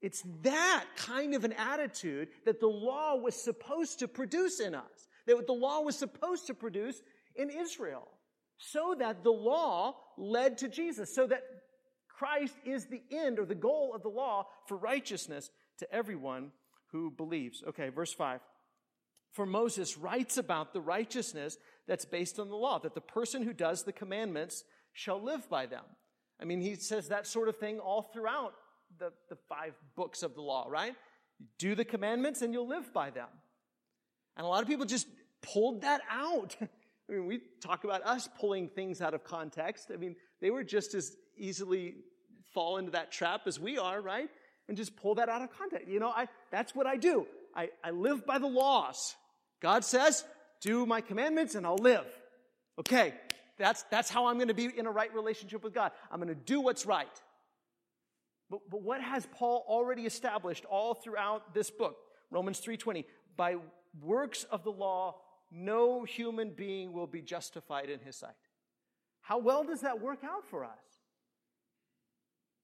It's 0.00 0.22
that 0.42 0.84
kind 0.96 1.34
of 1.34 1.44
an 1.44 1.52
attitude 1.52 2.28
that 2.44 2.60
the 2.60 2.68
law 2.68 3.16
was 3.16 3.34
supposed 3.34 3.98
to 4.00 4.08
produce 4.08 4.60
in 4.60 4.74
us 4.74 5.08
that 5.28 5.46
the 5.46 5.52
law 5.52 5.80
was 5.82 5.96
supposed 5.96 6.46
to 6.46 6.54
produce 6.54 7.00
in 7.36 7.50
Israel. 7.50 8.08
So 8.56 8.96
that 8.98 9.22
the 9.22 9.30
law 9.30 9.94
led 10.16 10.58
to 10.58 10.68
Jesus, 10.68 11.14
so 11.14 11.26
that 11.28 11.44
Christ 12.18 12.54
is 12.64 12.86
the 12.86 13.02
end 13.10 13.38
or 13.38 13.44
the 13.44 13.54
goal 13.54 13.92
of 13.94 14.02
the 14.02 14.08
law 14.08 14.46
for 14.66 14.76
righteousness 14.76 15.50
to 15.78 15.92
everyone 15.92 16.50
who 16.92 17.10
believes. 17.10 17.62
Okay, 17.68 17.90
verse 17.90 18.12
5. 18.12 18.40
For 19.32 19.46
Moses 19.46 19.96
writes 19.96 20.36
about 20.36 20.72
the 20.72 20.80
righteousness 20.80 21.58
that's 21.86 22.04
based 22.04 22.38
on 22.38 22.48
the 22.48 22.56
law, 22.56 22.78
that 22.80 22.94
the 22.94 23.00
person 23.00 23.42
who 23.42 23.52
does 23.52 23.84
the 23.84 23.92
commandments 23.92 24.64
shall 24.92 25.22
live 25.22 25.48
by 25.48 25.66
them. 25.66 25.84
I 26.40 26.44
mean, 26.44 26.60
he 26.60 26.74
says 26.74 27.08
that 27.08 27.26
sort 27.26 27.48
of 27.48 27.56
thing 27.56 27.78
all 27.78 28.02
throughout 28.02 28.54
the, 28.98 29.12
the 29.28 29.36
five 29.48 29.74
books 29.94 30.22
of 30.22 30.34
the 30.34 30.40
law, 30.40 30.66
right? 30.68 30.94
do 31.58 31.74
the 31.74 31.84
commandments 31.84 32.42
and 32.42 32.52
you'll 32.52 32.68
live 32.68 32.92
by 32.92 33.10
them. 33.10 33.28
And 34.36 34.44
a 34.44 34.48
lot 34.48 34.62
of 34.62 34.68
people 34.68 34.86
just 34.86 35.06
pulled 35.42 35.82
that 35.82 36.00
out. 36.10 36.56
I 36.62 37.12
mean, 37.12 37.26
we 37.26 37.40
talk 37.62 37.84
about 37.84 38.02
us 38.04 38.28
pulling 38.38 38.68
things 38.68 39.00
out 39.00 39.14
of 39.14 39.24
context. 39.24 39.90
I 39.92 39.96
mean, 39.96 40.14
they 40.40 40.50
were 40.50 40.62
just 40.62 40.94
as 40.94 41.16
easily 41.38 41.94
fall 42.54 42.78
into 42.78 42.92
that 42.92 43.12
trap 43.12 43.42
as 43.46 43.58
we 43.58 43.78
are, 43.78 44.00
right? 44.00 44.28
And 44.68 44.76
just 44.76 44.96
pull 44.96 45.16
that 45.16 45.28
out 45.28 45.42
of 45.42 45.50
context. 45.56 45.88
You 45.88 46.00
know, 46.00 46.08
I, 46.08 46.28
that's 46.50 46.74
what 46.74 46.86
I 46.86 46.96
do. 46.96 47.26
I, 47.54 47.70
I 47.82 47.90
live 47.90 48.26
by 48.26 48.38
the 48.38 48.46
laws. 48.46 49.16
God 49.60 49.84
says, 49.84 50.24
do 50.60 50.86
my 50.86 51.00
commandments 51.00 51.54
and 51.54 51.66
I'll 51.66 51.76
live. 51.76 52.06
Okay. 52.78 53.14
That's, 53.58 53.82
that's 53.90 54.08
how 54.08 54.26
I'm 54.26 54.36
going 54.36 54.48
to 54.48 54.54
be 54.54 54.66
in 54.66 54.86
a 54.86 54.90
right 54.90 55.12
relationship 55.12 55.64
with 55.64 55.74
God. 55.74 55.92
I'm 56.10 56.20
going 56.20 56.28
to 56.28 56.34
do 56.34 56.60
what's 56.60 56.86
right. 56.86 57.08
But, 58.50 58.60
but 58.70 58.82
what 58.82 59.02
has 59.02 59.26
Paul 59.32 59.64
already 59.68 60.02
established 60.02 60.64
all 60.64 60.94
throughout 60.94 61.54
this 61.54 61.70
book? 61.70 61.96
Romans 62.30 62.60
3.20. 62.60 63.04
By 63.36 63.56
works 64.00 64.44
of 64.44 64.64
the 64.64 64.70
law, 64.70 65.16
no 65.50 66.04
human 66.04 66.50
being 66.50 66.92
will 66.92 67.06
be 67.06 67.20
justified 67.20 67.90
in 67.90 68.00
his 68.00 68.16
sight. 68.16 68.30
How 69.20 69.38
well 69.38 69.64
does 69.64 69.80
that 69.80 70.00
work 70.00 70.20
out 70.24 70.46
for 70.46 70.64
us? 70.64 70.70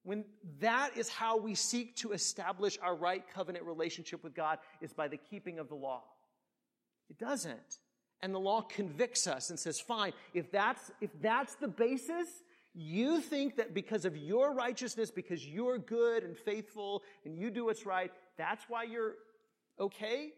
When 0.04 0.24
that 0.60 0.96
is 0.96 1.08
how 1.08 1.36
we 1.36 1.54
seek 1.54 1.96
to 1.96 2.12
establish 2.12 2.78
our 2.82 2.94
right 2.94 3.24
covenant 3.34 3.64
relationship 3.64 4.22
with 4.22 4.34
God 4.34 4.58
is 4.80 4.92
by 4.92 5.08
the 5.08 5.16
keeping 5.16 5.58
of 5.58 5.68
the 5.68 5.74
law. 5.74 6.04
It 7.10 7.18
doesn't. 7.18 7.80
And 8.22 8.34
the 8.34 8.40
law 8.40 8.62
convicts 8.62 9.26
us 9.26 9.50
and 9.50 9.58
says, 9.58 9.80
fine, 9.80 10.12
if 10.32 10.50
that's, 10.52 10.90
if 11.00 11.10
that's 11.20 11.56
the 11.56 11.68
basis, 11.68 12.28
you 12.74 13.20
think 13.20 13.56
that 13.56 13.74
because 13.74 14.04
of 14.04 14.16
your 14.16 14.54
righteousness, 14.54 15.10
because 15.10 15.46
you're 15.46 15.78
good 15.78 16.22
and 16.22 16.36
faithful 16.36 17.02
and 17.24 17.36
you 17.36 17.50
do 17.50 17.64
what's 17.64 17.84
right, 17.84 18.12
that's 18.36 18.64
why 18.68 18.84
you're 18.84 19.14
okay? 19.80 20.32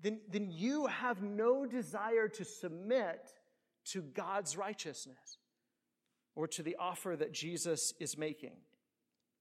then, 0.00 0.20
then 0.30 0.50
you 0.50 0.86
have 0.86 1.22
no 1.22 1.66
desire 1.66 2.28
to 2.28 2.44
submit 2.44 3.32
to 3.86 4.02
God's 4.02 4.56
righteousness 4.56 5.38
or 6.34 6.46
to 6.48 6.62
the 6.62 6.76
offer 6.78 7.16
that 7.16 7.32
Jesus 7.32 7.92
is 7.98 8.16
making. 8.16 8.56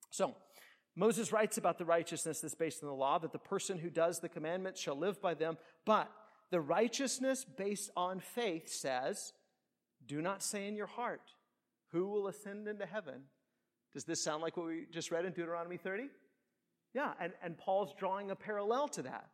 So, 0.09 0.35
Moses 0.95 1.31
writes 1.31 1.57
about 1.57 1.77
the 1.77 1.85
righteousness 1.85 2.39
that's 2.39 2.55
based 2.55 2.81
on 2.81 2.89
the 2.89 2.95
law, 2.95 3.19
that 3.19 3.31
the 3.31 3.37
person 3.37 3.77
who 3.77 3.89
does 3.89 4.19
the 4.19 4.29
commandments 4.29 4.81
shall 4.81 4.97
live 4.97 5.21
by 5.21 5.35
them. 5.35 5.57
But 5.85 6.11
the 6.49 6.59
righteousness 6.59 7.45
based 7.45 7.91
on 7.95 8.19
faith 8.19 8.69
says, 8.69 9.33
do 10.07 10.21
not 10.21 10.41
say 10.41 10.67
in 10.67 10.75
your 10.75 10.87
heart, 10.87 11.21
who 11.91 12.07
will 12.07 12.27
ascend 12.27 12.67
into 12.67 12.85
heaven? 12.85 13.21
Does 13.93 14.05
this 14.05 14.23
sound 14.23 14.41
like 14.41 14.57
what 14.57 14.67
we 14.67 14.87
just 14.91 15.11
read 15.11 15.25
in 15.25 15.33
Deuteronomy 15.33 15.77
30? 15.77 16.07
Yeah, 16.93 17.13
and, 17.19 17.33
and 17.43 17.57
Paul's 17.57 17.93
drawing 17.99 18.31
a 18.31 18.35
parallel 18.35 18.87
to 18.89 19.03
that. 19.03 19.29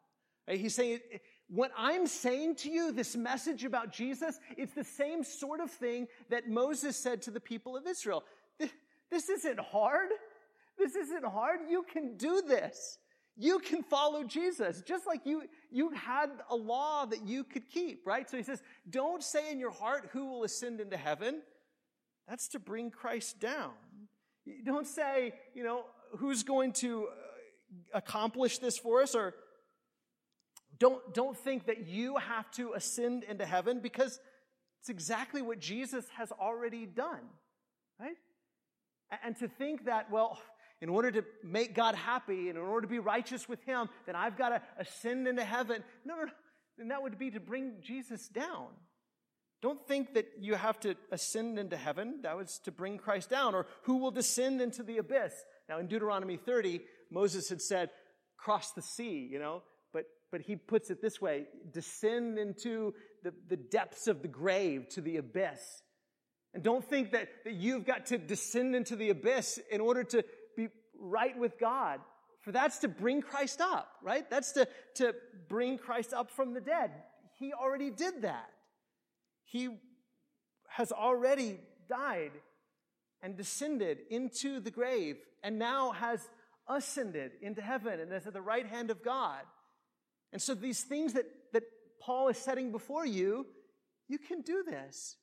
He's 0.48 0.76
saying, 0.76 1.00
what 1.48 1.72
I'm 1.78 2.08
saying 2.08 2.56
to 2.58 2.70
you, 2.70 2.92
this 2.92 3.16
message 3.16 3.64
about 3.64 3.94
Jesus, 3.94 4.38
it's 4.58 4.74
the 4.74 4.84
same 4.84 5.24
sort 5.24 5.62
of 5.62 5.72
thing 5.72 6.08
that 6.30 6.50
Moses 6.50 6.98
said 6.98 7.22
to 7.24 7.32
the 7.32 7.40
people 7.40 7.78
of 7.78 7.88
Israel. 7.88 8.24
This 9.10 9.30
isn't 9.30 9.60
hard. 9.60 10.10
This 10.84 10.96
isn't 10.96 11.26
hard. 11.26 11.62
You 11.70 11.84
can 11.84 12.18
do 12.18 12.42
this. 12.46 12.98
You 13.38 13.60
can 13.60 13.84
follow 13.84 14.26
Jesus, 14.26 14.84
just 14.86 15.08
like 15.08 15.26
you, 15.26 15.44
you 15.72 15.92
had 15.92 16.30
a 16.50 16.56
law 16.56 17.06
that 17.06 17.26
you 17.26 17.46
could 17.46 17.70
keep, 17.70 18.06
right? 18.06 18.30
So 18.30 18.36
he 18.36 18.44
says, 18.44 18.62
don't 18.88 19.24
say 19.24 19.50
in 19.52 19.60
your 19.60 19.72
heart 19.72 20.10
who 20.12 20.26
will 20.26 20.44
ascend 20.44 20.82
into 20.82 20.98
heaven. 20.98 21.42
That's 22.28 22.50
to 22.50 22.60
bring 22.60 22.92
Christ 22.92 23.40
down. 23.40 23.72
Don't 24.66 24.86
say, 24.86 25.34
you 25.56 25.64
know, 25.64 25.86
who's 26.18 26.44
going 26.44 26.74
to 26.74 27.08
uh, 27.08 27.98
accomplish 27.98 28.58
this 28.58 28.78
for 28.78 29.02
us 29.02 29.16
or 29.16 29.34
don't, 30.78 31.14
don't 31.14 31.38
think 31.38 31.66
that 31.68 31.88
you 31.88 32.18
have 32.18 32.52
to 32.52 32.74
ascend 32.74 33.24
into 33.24 33.46
heaven 33.46 33.80
because 33.80 34.20
it's 34.82 34.90
exactly 34.90 35.42
what 35.42 35.60
Jesus 35.60 36.06
has 36.18 36.32
already 36.34 36.86
done, 36.86 37.22
right? 38.00 38.18
And 39.24 39.38
to 39.38 39.48
think 39.48 39.86
that, 39.86 40.12
well, 40.12 40.40
in 40.84 40.90
order 40.90 41.10
to 41.12 41.24
make 41.46 41.74
God 41.74 41.96
happy 41.96 42.50
and 42.50 42.58
in 42.58 42.64
order 42.64 42.82
to 42.82 42.92
be 42.92 43.00
righteous 43.00 43.48
with 43.48 43.64
Him, 43.64 43.88
then 44.06 44.18
I've 44.18 44.38
got 44.38 44.50
to 44.50 44.62
ascend 44.78 45.30
into 45.30 45.42
heaven. 45.42 45.82
No, 46.04 46.18
no, 46.18 46.24
no. 46.26 46.32
Then 46.78 46.90
that 46.90 47.02
would 47.02 47.18
be 47.18 47.32
to 47.32 47.40
bring 47.40 47.76
Jesus 47.82 48.28
down. 48.28 48.68
Don't 49.62 49.88
think 49.88 50.14
that 50.16 50.28
you 50.42 50.56
have 50.56 50.78
to 50.82 50.96
ascend 51.10 51.58
into 51.58 51.78
heaven. 51.78 52.20
That 52.24 52.36
was 52.36 52.60
to 52.66 52.72
bring 52.74 52.98
Christ 52.98 53.30
down. 53.30 53.56
Or 53.56 53.66
who 53.84 53.96
will 53.96 54.12
descend 54.12 54.60
into 54.60 54.84
the 54.84 54.98
abyss? 54.98 55.34
Now, 55.70 55.80
in 55.80 55.88
Deuteronomy 55.88 56.36
30, 56.36 56.82
Moses 57.10 57.48
had 57.48 57.62
said, 57.62 57.90
cross 58.36 58.74
the 58.74 58.82
sea, 58.82 59.26
you 59.32 59.40
know. 59.40 59.64
but 59.94 60.04
but 60.32 60.42
he 60.42 60.58
puts 60.58 60.90
it 60.90 61.02
this 61.02 61.22
way 61.22 61.46
descend 61.72 62.38
into 62.38 62.94
the, 63.24 63.34
the 63.48 63.56
depths 63.56 64.08
of 64.08 64.22
the 64.22 64.28
grave, 64.28 64.90
to 64.90 65.00
the 65.00 65.16
abyss. 65.16 65.62
And 66.54 66.62
don't 66.62 66.84
think 66.84 67.12
that, 67.12 67.30
that 67.46 67.54
you've 67.54 67.86
got 67.86 68.08
to 68.08 68.18
descend 68.18 68.76
into 68.76 68.96
the 68.96 69.10
abyss 69.10 69.60
in 69.72 69.82
order 69.82 70.04
to 70.04 70.24
right 71.00 71.38
with 71.38 71.60
God. 71.60 72.00
For 72.42 72.52
that's 72.52 72.80
to 72.80 72.88
bring 72.88 73.22
Christ 73.22 73.62
up, 73.62 73.88
right? 74.02 74.30
That's 74.30 74.52
to, 74.54 74.68
to 74.96 75.16
bring 75.48 75.78
Christ 75.78 76.14
up 76.14 76.30
from 76.30 76.54
the 76.54 76.62
dead. 76.62 76.92
He 77.40 77.54
already 77.54 77.90
did 77.90 78.24
that. 78.24 78.50
He 79.46 79.70
has 80.68 80.92
already 80.92 81.60
died 81.90 82.32
and 83.22 83.38
descended 83.38 84.00
into 84.10 84.60
the 84.60 84.72
grave 84.72 85.18
and 85.42 85.58
now 85.58 85.92
has 85.92 86.28
ascended 86.68 87.32
into 87.42 87.62
heaven 87.62 88.00
and 88.00 88.12
is 88.12 88.28
at 88.28 88.34
the 88.34 88.42
right 88.42 88.66
hand 88.66 88.92
of 88.92 89.04
God. 89.04 89.42
And 90.34 90.42
so 90.42 90.54
these 90.54 90.82
things 90.82 91.14
that, 91.14 91.26
that 91.54 91.64
Paul 92.02 92.28
is 92.28 92.38
setting 92.38 92.72
before 92.72 93.06
you, 93.06 93.46
you 94.10 94.18
can 94.18 94.42
do 94.42 94.64
this. 94.68 95.16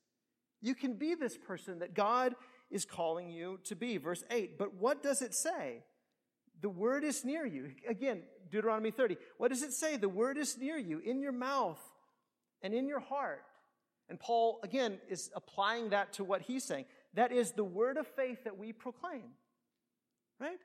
You 0.62 0.74
can 0.74 0.94
be 0.94 1.14
this 1.14 1.36
person 1.36 1.80
that 1.80 1.94
God 1.94 2.34
is 2.70 2.84
calling 2.84 3.30
you 3.30 3.58
to 3.64 3.74
be. 3.74 3.96
Verse 3.96 4.24
8. 4.30 4.58
But 4.58 4.74
what 4.74 5.02
does 5.02 5.22
it 5.22 5.34
say? 5.34 5.82
The 6.60 6.68
word 6.68 7.04
is 7.04 7.24
near 7.24 7.46
you. 7.46 7.72
Again, 7.88 8.22
Deuteronomy 8.50 8.90
30. 8.90 9.16
What 9.38 9.48
does 9.48 9.62
it 9.62 9.72
say? 9.72 9.96
The 9.96 10.08
word 10.08 10.36
is 10.36 10.58
near 10.58 10.76
you, 10.76 10.98
in 10.98 11.20
your 11.20 11.32
mouth 11.32 11.80
and 12.62 12.74
in 12.74 12.86
your 12.86 13.00
heart. 13.00 13.42
And 14.08 14.18
Paul, 14.18 14.60
again, 14.62 14.98
is 15.08 15.30
applying 15.34 15.90
that 15.90 16.14
to 16.14 16.24
what 16.24 16.42
he's 16.42 16.64
saying. 16.64 16.84
That 17.14 17.32
is 17.32 17.52
the 17.52 17.64
word 17.64 17.96
of 17.96 18.06
faith 18.06 18.44
that 18.44 18.58
we 18.58 18.72
proclaim. 18.72 19.30
Right? 20.38 20.58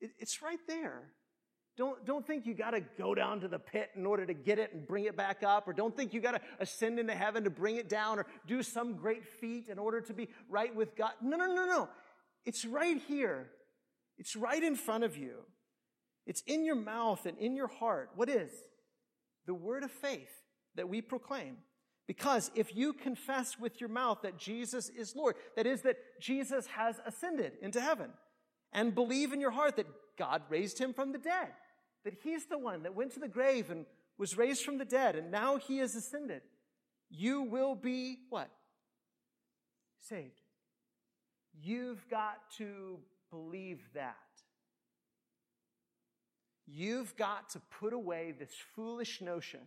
It's 0.00 0.40
right 0.40 0.58
there. 0.66 1.02
Don't, 1.76 2.04
don't 2.04 2.26
think 2.26 2.46
you 2.46 2.54
got 2.54 2.72
to 2.72 2.80
go 2.98 3.14
down 3.14 3.40
to 3.40 3.48
the 3.48 3.58
pit 3.58 3.90
in 3.96 4.04
order 4.04 4.26
to 4.26 4.34
get 4.34 4.58
it 4.58 4.74
and 4.74 4.86
bring 4.86 5.04
it 5.04 5.16
back 5.16 5.42
up, 5.42 5.66
or 5.66 5.72
don't 5.72 5.96
think 5.96 6.12
you 6.12 6.20
got 6.20 6.32
to 6.32 6.40
ascend 6.58 6.98
into 6.98 7.14
heaven 7.14 7.44
to 7.44 7.50
bring 7.50 7.76
it 7.76 7.88
down, 7.88 8.18
or 8.18 8.26
do 8.46 8.62
some 8.62 8.96
great 8.96 9.26
feat 9.26 9.68
in 9.68 9.78
order 9.78 10.00
to 10.00 10.12
be 10.12 10.28
right 10.48 10.74
with 10.74 10.96
God. 10.96 11.12
No, 11.22 11.36
no, 11.36 11.46
no, 11.46 11.66
no. 11.66 11.88
It's 12.44 12.64
right 12.64 12.98
here. 13.08 13.50
It's 14.18 14.36
right 14.36 14.62
in 14.62 14.76
front 14.76 15.04
of 15.04 15.16
you. 15.16 15.36
It's 16.26 16.42
in 16.42 16.64
your 16.64 16.76
mouth 16.76 17.24
and 17.24 17.38
in 17.38 17.56
your 17.56 17.68
heart. 17.68 18.10
What 18.14 18.28
is? 18.28 18.52
The 19.46 19.54
word 19.54 19.82
of 19.82 19.90
faith 19.90 20.30
that 20.74 20.88
we 20.88 21.00
proclaim. 21.00 21.56
Because 22.06 22.50
if 22.54 22.74
you 22.76 22.92
confess 22.92 23.58
with 23.58 23.80
your 23.80 23.88
mouth 23.88 24.18
that 24.22 24.36
Jesus 24.36 24.88
is 24.88 25.14
Lord, 25.16 25.36
that 25.56 25.66
is, 25.66 25.82
that 25.82 25.96
Jesus 26.20 26.66
has 26.66 27.00
ascended 27.06 27.52
into 27.62 27.80
heaven, 27.80 28.10
and 28.72 28.94
believe 28.94 29.32
in 29.32 29.40
your 29.40 29.50
heart 29.50 29.76
that 29.76 29.86
God 30.20 30.42
raised 30.50 30.78
him 30.78 30.92
from 30.92 31.12
the 31.12 31.18
dead, 31.18 31.48
that 32.04 32.12
he's 32.22 32.44
the 32.44 32.58
one 32.58 32.82
that 32.82 32.94
went 32.94 33.14
to 33.14 33.20
the 33.20 33.26
grave 33.26 33.70
and 33.70 33.86
was 34.18 34.36
raised 34.36 34.62
from 34.62 34.76
the 34.76 34.84
dead, 34.84 35.16
and 35.16 35.30
now 35.30 35.56
he 35.56 35.78
has 35.78 35.94
ascended, 35.94 36.42
you 37.08 37.40
will 37.40 37.74
be 37.74 38.18
what? 38.28 38.50
Saved. 39.98 40.42
You've 41.62 42.06
got 42.10 42.36
to 42.58 42.98
believe 43.30 43.80
that. 43.94 44.14
You've 46.66 47.16
got 47.16 47.48
to 47.50 47.60
put 47.80 47.94
away 47.94 48.34
this 48.38 48.52
foolish 48.76 49.22
notion 49.22 49.60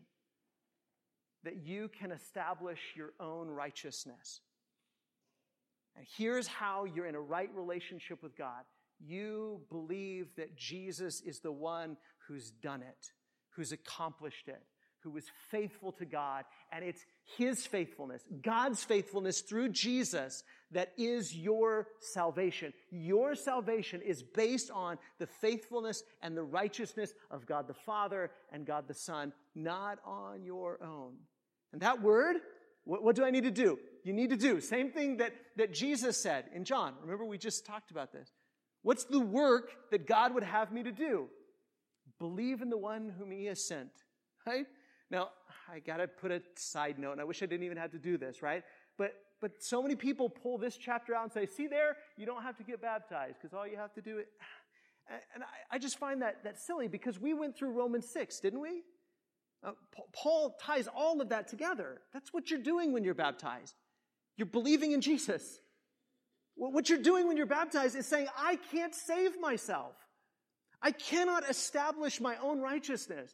that 1.43 1.57
you 1.65 1.89
can 1.99 2.11
establish 2.11 2.79
your 2.95 3.13
own 3.19 3.47
righteousness. 3.47 4.41
And 5.97 6.05
here's 6.15 6.45
how 6.45 6.85
you're 6.85 7.07
in 7.07 7.15
a 7.15 7.19
right 7.19 7.49
relationship 7.55 8.21
with 8.21 8.37
God. 8.37 8.63
You 9.05 9.61
believe 9.69 10.27
that 10.37 10.55
Jesus 10.55 11.21
is 11.21 11.39
the 11.39 11.51
one 11.51 11.97
who's 12.27 12.51
done 12.51 12.81
it, 12.81 13.11
who's 13.55 13.71
accomplished 13.71 14.47
it, 14.47 14.63
who 15.01 15.11
was 15.11 15.25
faithful 15.51 15.91
to 15.91 16.05
God, 16.05 16.45
and 16.71 16.85
it's 16.85 17.05
His 17.37 17.65
faithfulness, 17.65 18.21
God's 18.41 18.83
faithfulness 18.83 19.41
through 19.41 19.69
Jesus 19.69 20.43
that 20.71 20.93
is 20.97 21.35
your 21.35 21.87
salvation. 21.99 22.73
Your 22.89 23.35
salvation 23.35 24.01
is 24.01 24.23
based 24.23 24.71
on 24.71 24.97
the 25.19 25.27
faithfulness 25.27 26.03
and 26.21 26.35
the 26.35 26.43
righteousness 26.43 27.13
of 27.29 27.45
God 27.45 27.67
the 27.67 27.73
Father 27.73 28.31
and 28.51 28.65
God 28.65 28.87
the 28.87 28.93
Son, 28.93 29.33
not 29.55 29.99
on 30.05 30.43
your 30.43 30.81
own. 30.81 31.15
And 31.73 31.81
that 31.81 32.01
word, 32.01 32.37
what, 32.85 33.03
what 33.03 33.15
do 33.15 33.25
I 33.25 33.31
need 33.31 33.43
to 33.43 33.51
do? 33.51 33.77
You 34.03 34.13
need 34.13 34.29
to 34.29 34.37
do. 34.37 34.61
Same 34.61 34.89
thing 34.89 35.17
that, 35.17 35.33
that 35.57 35.73
Jesus 35.73 36.17
said 36.17 36.45
in 36.53 36.63
John. 36.63 36.93
Remember, 37.01 37.25
we 37.25 37.37
just 37.37 37.65
talked 37.65 37.91
about 37.91 38.11
this. 38.11 38.31
What's 38.83 39.05
the 39.05 39.19
work 39.19 39.71
that 39.91 40.07
God 40.07 40.33
would 40.33 40.43
have 40.43 40.71
me 40.71 40.83
to 40.83 40.91
do? 40.91 41.27
Believe 42.19 42.61
in 42.61 42.69
the 42.69 42.77
one 42.77 43.13
whom 43.17 43.31
he 43.31 43.45
has 43.45 43.65
sent. 43.65 43.89
Right? 44.45 44.65
Now, 45.09 45.29
I 45.71 45.79
gotta 45.79 46.07
put 46.07 46.31
a 46.31 46.41
side 46.55 46.99
note, 46.99 47.13
and 47.13 47.21
I 47.21 47.23
wish 47.23 47.41
I 47.41 47.45
didn't 47.45 47.65
even 47.65 47.77
have 47.77 47.91
to 47.91 47.99
do 47.99 48.17
this, 48.17 48.41
right? 48.41 48.63
But 48.97 49.15
but 49.41 49.61
so 49.61 49.81
many 49.81 49.95
people 49.95 50.29
pull 50.29 50.57
this 50.57 50.77
chapter 50.77 51.13
out 51.13 51.23
and 51.23 51.31
say, 51.31 51.45
see 51.45 51.67
there, 51.67 51.97
you 52.15 52.25
don't 52.25 52.43
have 52.43 52.55
to 52.57 52.63
get 52.63 52.81
baptized, 52.81 53.35
because 53.41 53.53
all 53.53 53.67
you 53.67 53.75
have 53.75 53.93
to 53.93 54.01
do 54.01 54.19
is, 54.19 54.25
And 55.33 55.43
I, 55.69 55.77
just 55.77 55.99
find 55.99 56.21
that, 56.21 56.43
that 56.43 56.59
silly 56.59 56.87
because 56.87 57.19
we 57.19 57.33
went 57.33 57.57
through 57.57 57.71
Romans 57.71 58.07
6, 58.09 58.39
didn't 58.39 58.61
we? 58.61 58.83
Uh, 59.63 59.71
Paul 60.13 60.55
ties 60.61 60.87
all 60.87 61.21
of 61.21 61.29
that 61.29 61.47
together. 61.47 62.01
That's 62.13 62.33
what 62.33 62.49
you're 62.49 62.61
doing 62.61 62.93
when 62.93 63.03
you're 63.03 63.13
baptized. 63.13 63.75
You're 64.37 64.45
believing 64.45 64.91
in 64.91 65.01
Jesus. 65.01 65.59
What 66.55 66.89
you're 66.89 66.99
doing 66.99 67.27
when 67.27 67.37
you're 67.37 67.45
baptized 67.45 67.95
is 67.95 68.05
saying, 68.05 68.27
I 68.37 68.57
can't 68.71 68.93
save 68.93 69.39
myself. 69.39 69.95
I 70.81 70.91
cannot 70.91 71.49
establish 71.49 72.21
my 72.21 72.37
own 72.37 72.59
righteousness. 72.61 73.33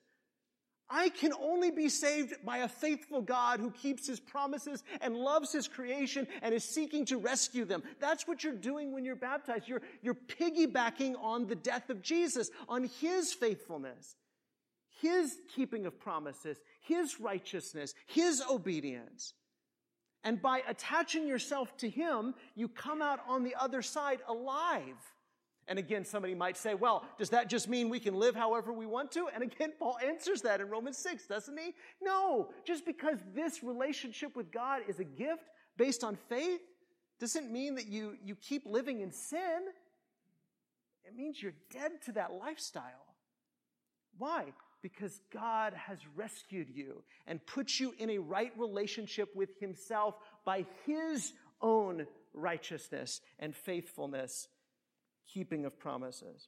I 0.90 1.10
can 1.10 1.34
only 1.34 1.70
be 1.70 1.90
saved 1.90 2.34
by 2.44 2.60
a 2.60 2.68
faithful 2.68 3.22
God 3.22 3.60
who 3.60 3.70
keeps 3.70 4.08
his 4.08 4.20
promises 4.20 4.84
and 5.02 5.16
loves 5.16 5.52
his 5.52 5.68
creation 5.68 6.28
and 6.42 6.54
is 6.54 6.64
seeking 6.64 7.06
to 7.06 7.18
rescue 7.18 7.66
them. 7.66 7.84
That's 8.00 8.28
what 8.28 8.44
you're 8.44 8.54
doing 8.54 8.92
when 8.92 9.06
you're 9.06 9.16
baptized. 9.16 9.68
You're, 9.68 9.84
you're 10.02 10.16
piggybacking 10.16 11.14
on 11.22 11.46
the 11.46 11.56
death 11.56 11.92
of 11.92 12.02
Jesus, 12.02 12.50
on 12.68 12.90
his 13.00 13.34
faithfulness. 13.34 14.16
His 15.02 15.38
keeping 15.56 15.86
of 15.86 16.00
promises, 16.00 16.58
His 16.82 17.20
righteousness, 17.20 17.94
His 18.08 18.42
obedience. 18.50 19.34
And 20.24 20.42
by 20.42 20.62
attaching 20.68 21.28
yourself 21.28 21.76
to 21.78 21.90
Him, 21.90 22.36
you 22.56 22.68
come 22.68 23.02
out 23.02 23.20
on 23.28 23.44
the 23.44 23.56
other 23.60 23.82
side 23.82 24.20
alive. 24.28 24.98
And 25.68 25.78
again, 25.78 26.04
somebody 26.04 26.34
might 26.34 26.58
say, 26.58 26.74
well, 26.74 27.06
does 27.18 27.30
that 27.30 27.48
just 27.48 27.70
mean 27.70 27.90
we 27.90 28.00
can 28.00 28.16
live 28.16 28.36
however 28.36 28.74
we 28.74 28.88
want 28.88 29.12
to? 29.12 29.28
And 29.34 29.44
again, 29.44 29.72
Paul 29.78 29.98
answers 30.04 30.42
that 30.42 30.62
in 30.62 30.70
Romans 30.70 30.98
6, 30.98 31.28
doesn't 31.28 31.58
he? 31.58 31.76
No, 32.02 32.50
just 32.66 32.86
because 32.86 33.20
this 33.36 33.64
relationship 33.64 34.36
with 34.36 34.52
God 34.52 34.82
is 34.88 35.00
a 35.00 35.04
gift 35.04 35.44
based 35.78 36.04
on 36.04 36.18
faith 36.28 36.62
doesn't 37.20 37.52
mean 37.52 37.76
that 37.76 37.88
you, 37.88 38.18
you 38.24 38.36
keep 38.36 38.66
living 38.66 39.02
in 39.02 39.12
sin. 39.12 39.68
It 41.06 41.16
means 41.16 41.42
you're 41.42 41.54
dead 41.72 41.92
to 42.06 42.14
that 42.14 42.34
lifestyle. 42.34 43.06
Why? 44.18 44.54
Because 44.82 45.20
God 45.34 45.74
has 45.74 46.00
rescued 46.16 46.70
you 46.70 47.04
and 47.28 47.46
put 47.46 47.80
you 47.80 47.94
in 47.98 48.10
a 48.10 48.18
right 48.18 48.52
relationship 48.58 49.36
with 49.36 49.60
Himself 49.60 50.16
by 50.46 50.66
His 50.86 51.34
own 51.62 52.08
righteousness 52.34 53.22
and 53.40 53.56
faithfulness, 53.56 54.48
keeping 55.32 55.66
of 55.66 55.80
promises. 55.80 56.48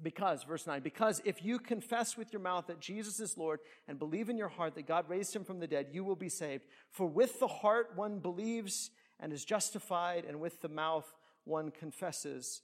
Because, 0.00 0.44
verse 0.44 0.66
9, 0.66 0.82
because 0.82 1.20
if 1.24 1.44
you 1.44 1.58
confess 1.58 2.16
with 2.16 2.32
your 2.32 2.42
mouth 2.42 2.68
that 2.68 2.80
Jesus 2.80 3.18
is 3.18 3.36
Lord 3.36 3.58
and 3.88 3.98
believe 3.98 4.28
in 4.28 4.38
your 4.38 4.48
heart 4.48 4.76
that 4.76 4.86
God 4.86 5.08
raised 5.08 5.34
him 5.34 5.44
from 5.44 5.58
the 5.58 5.66
dead, 5.66 5.88
you 5.92 6.04
will 6.04 6.16
be 6.16 6.28
saved. 6.28 6.62
For 6.92 7.06
with 7.06 7.40
the 7.40 7.48
heart 7.48 7.92
one 7.96 8.20
believes 8.20 8.90
and 9.18 9.32
is 9.32 9.44
justified, 9.44 10.24
and 10.24 10.38
with 10.38 10.60
the 10.60 10.68
mouth 10.68 11.12
one 11.44 11.72
confesses 11.72 12.62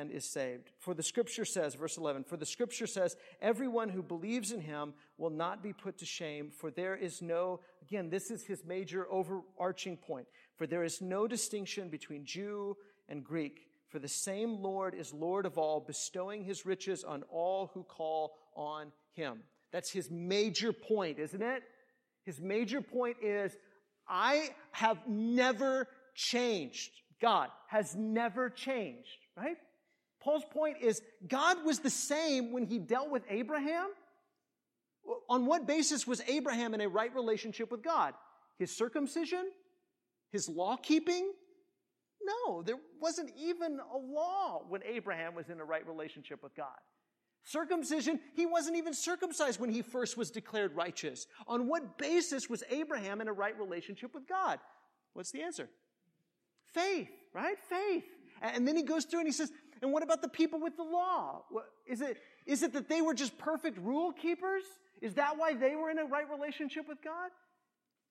and 0.00 0.10
is 0.10 0.24
saved. 0.24 0.70
For 0.78 0.94
the 0.94 1.02
scripture 1.02 1.44
says, 1.44 1.74
verse 1.74 1.96
11, 1.96 2.24
for 2.24 2.36
the 2.36 2.46
scripture 2.46 2.86
says, 2.86 3.16
everyone 3.40 3.88
who 3.88 4.02
believes 4.02 4.50
in 4.50 4.60
him 4.60 4.94
will 5.18 5.30
not 5.30 5.62
be 5.62 5.72
put 5.72 5.98
to 5.98 6.06
shame, 6.06 6.50
for 6.50 6.70
there 6.70 6.96
is 6.96 7.22
no, 7.22 7.60
again, 7.82 8.10
this 8.10 8.30
is 8.30 8.44
his 8.44 8.64
major 8.64 9.06
overarching 9.10 9.96
point, 9.96 10.26
for 10.56 10.66
there 10.66 10.84
is 10.84 11.00
no 11.00 11.26
distinction 11.26 11.88
between 11.88 12.24
Jew 12.24 12.76
and 13.08 13.24
Greek, 13.24 13.68
for 13.88 13.98
the 13.98 14.08
same 14.08 14.60
Lord 14.60 14.94
is 14.94 15.12
Lord 15.12 15.46
of 15.46 15.58
all, 15.58 15.80
bestowing 15.80 16.44
his 16.44 16.66
riches 16.66 17.04
on 17.04 17.22
all 17.30 17.70
who 17.74 17.84
call 17.84 18.34
on 18.56 18.90
him. 19.12 19.40
That's 19.72 19.90
his 19.90 20.10
major 20.10 20.72
point, 20.72 21.18
isn't 21.18 21.42
it? 21.42 21.62
His 22.24 22.40
major 22.40 22.80
point 22.80 23.18
is, 23.22 23.56
I 24.08 24.50
have 24.72 24.98
never 25.06 25.86
changed. 26.14 26.90
God 27.20 27.48
has 27.68 27.94
never 27.94 28.50
changed, 28.50 29.18
right? 29.36 29.56
Paul's 30.24 30.44
point 30.50 30.78
is 30.80 31.02
God 31.28 31.64
was 31.64 31.80
the 31.80 31.90
same 31.90 32.50
when 32.52 32.64
he 32.64 32.78
dealt 32.78 33.10
with 33.10 33.22
Abraham. 33.28 33.88
On 35.28 35.44
what 35.44 35.66
basis 35.66 36.06
was 36.06 36.22
Abraham 36.26 36.72
in 36.72 36.80
a 36.80 36.88
right 36.88 37.14
relationship 37.14 37.70
with 37.70 37.82
God? 37.82 38.14
His 38.58 38.74
circumcision? 38.74 39.44
His 40.30 40.48
law 40.48 40.76
keeping? 40.76 41.30
No, 42.22 42.62
there 42.62 42.78
wasn't 43.00 43.30
even 43.38 43.78
a 43.78 43.98
law 43.98 44.62
when 44.66 44.82
Abraham 44.84 45.34
was 45.34 45.50
in 45.50 45.60
a 45.60 45.64
right 45.64 45.86
relationship 45.86 46.42
with 46.42 46.54
God. 46.56 46.78
Circumcision, 47.42 48.18
he 48.34 48.46
wasn't 48.46 48.78
even 48.78 48.94
circumcised 48.94 49.60
when 49.60 49.68
he 49.68 49.82
first 49.82 50.16
was 50.16 50.30
declared 50.30 50.74
righteous. 50.74 51.26
On 51.46 51.68
what 51.68 51.98
basis 51.98 52.48
was 52.48 52.64
Abraham 52.70 53.20
in 53.20 53.28
a 53.28 53.32
right 53.32 53.58
relationship 53.58 54.14
with 54.14 54.26
God? 54.26 54.58
What's 55.12 55.30
the 55.30 55.42
answer? 55.42 55.68
Faith, 56.72 57.10
right? 57.34 57.58
Faith. 57.68 58.04
And 58.40 58.66
then 58.66 58.76
he 58.76 58.82
goes 58.82 59.04
through 59.04 59.20
and 59.20 59.28
he 59.28 59.32
says, 59.32 59.52
and 59.84 59.92
what 59.92 60.02
about 60.02 60.22
the 60.22 60.28
people 60.28 60.58
with 60.58 60.78
the 60.78 60.82
law? 60.82 61.42
Is 61.86 62.00
it, 62.00 62.16
is 62.46 62.62
it 62.62 62.72
that 62.72 62.88
they 62.88 63.02
were 63.02 63.12
just 63.12 63.36
perfect 63.36 63.76
rule 63.76 64.12
keepers? 64.12 64.64
Is 65.02 65.12
that 65.14 65.36
why 65.36 65.52
they 65.52 65.76
were 65.76 65.90
in 65.90 65.98
a 65.98 66.06
right 66.06 66.24
relationship 66.30 66.88
with 66.88 67.02
God? 67.04 67.30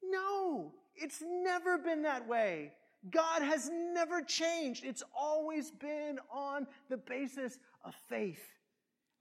No, 0.03 0.71
it's 0.95 1.23
never 1.25 1.79
been 1.79 2.03
that 2.03 2.27
way. 2.27 2.73
God 3.09 3.41
has 3.41 3.71
never 3.73 4.21
changed. 4.21 4.85
It's 4.85 5.01
always 5.17 5.71
been 5.71 6.19
on 6.31 6.67
the 6.89 6.97
basis 6.97 7.57
of 7.83 7.95
faith. 8.07 8.45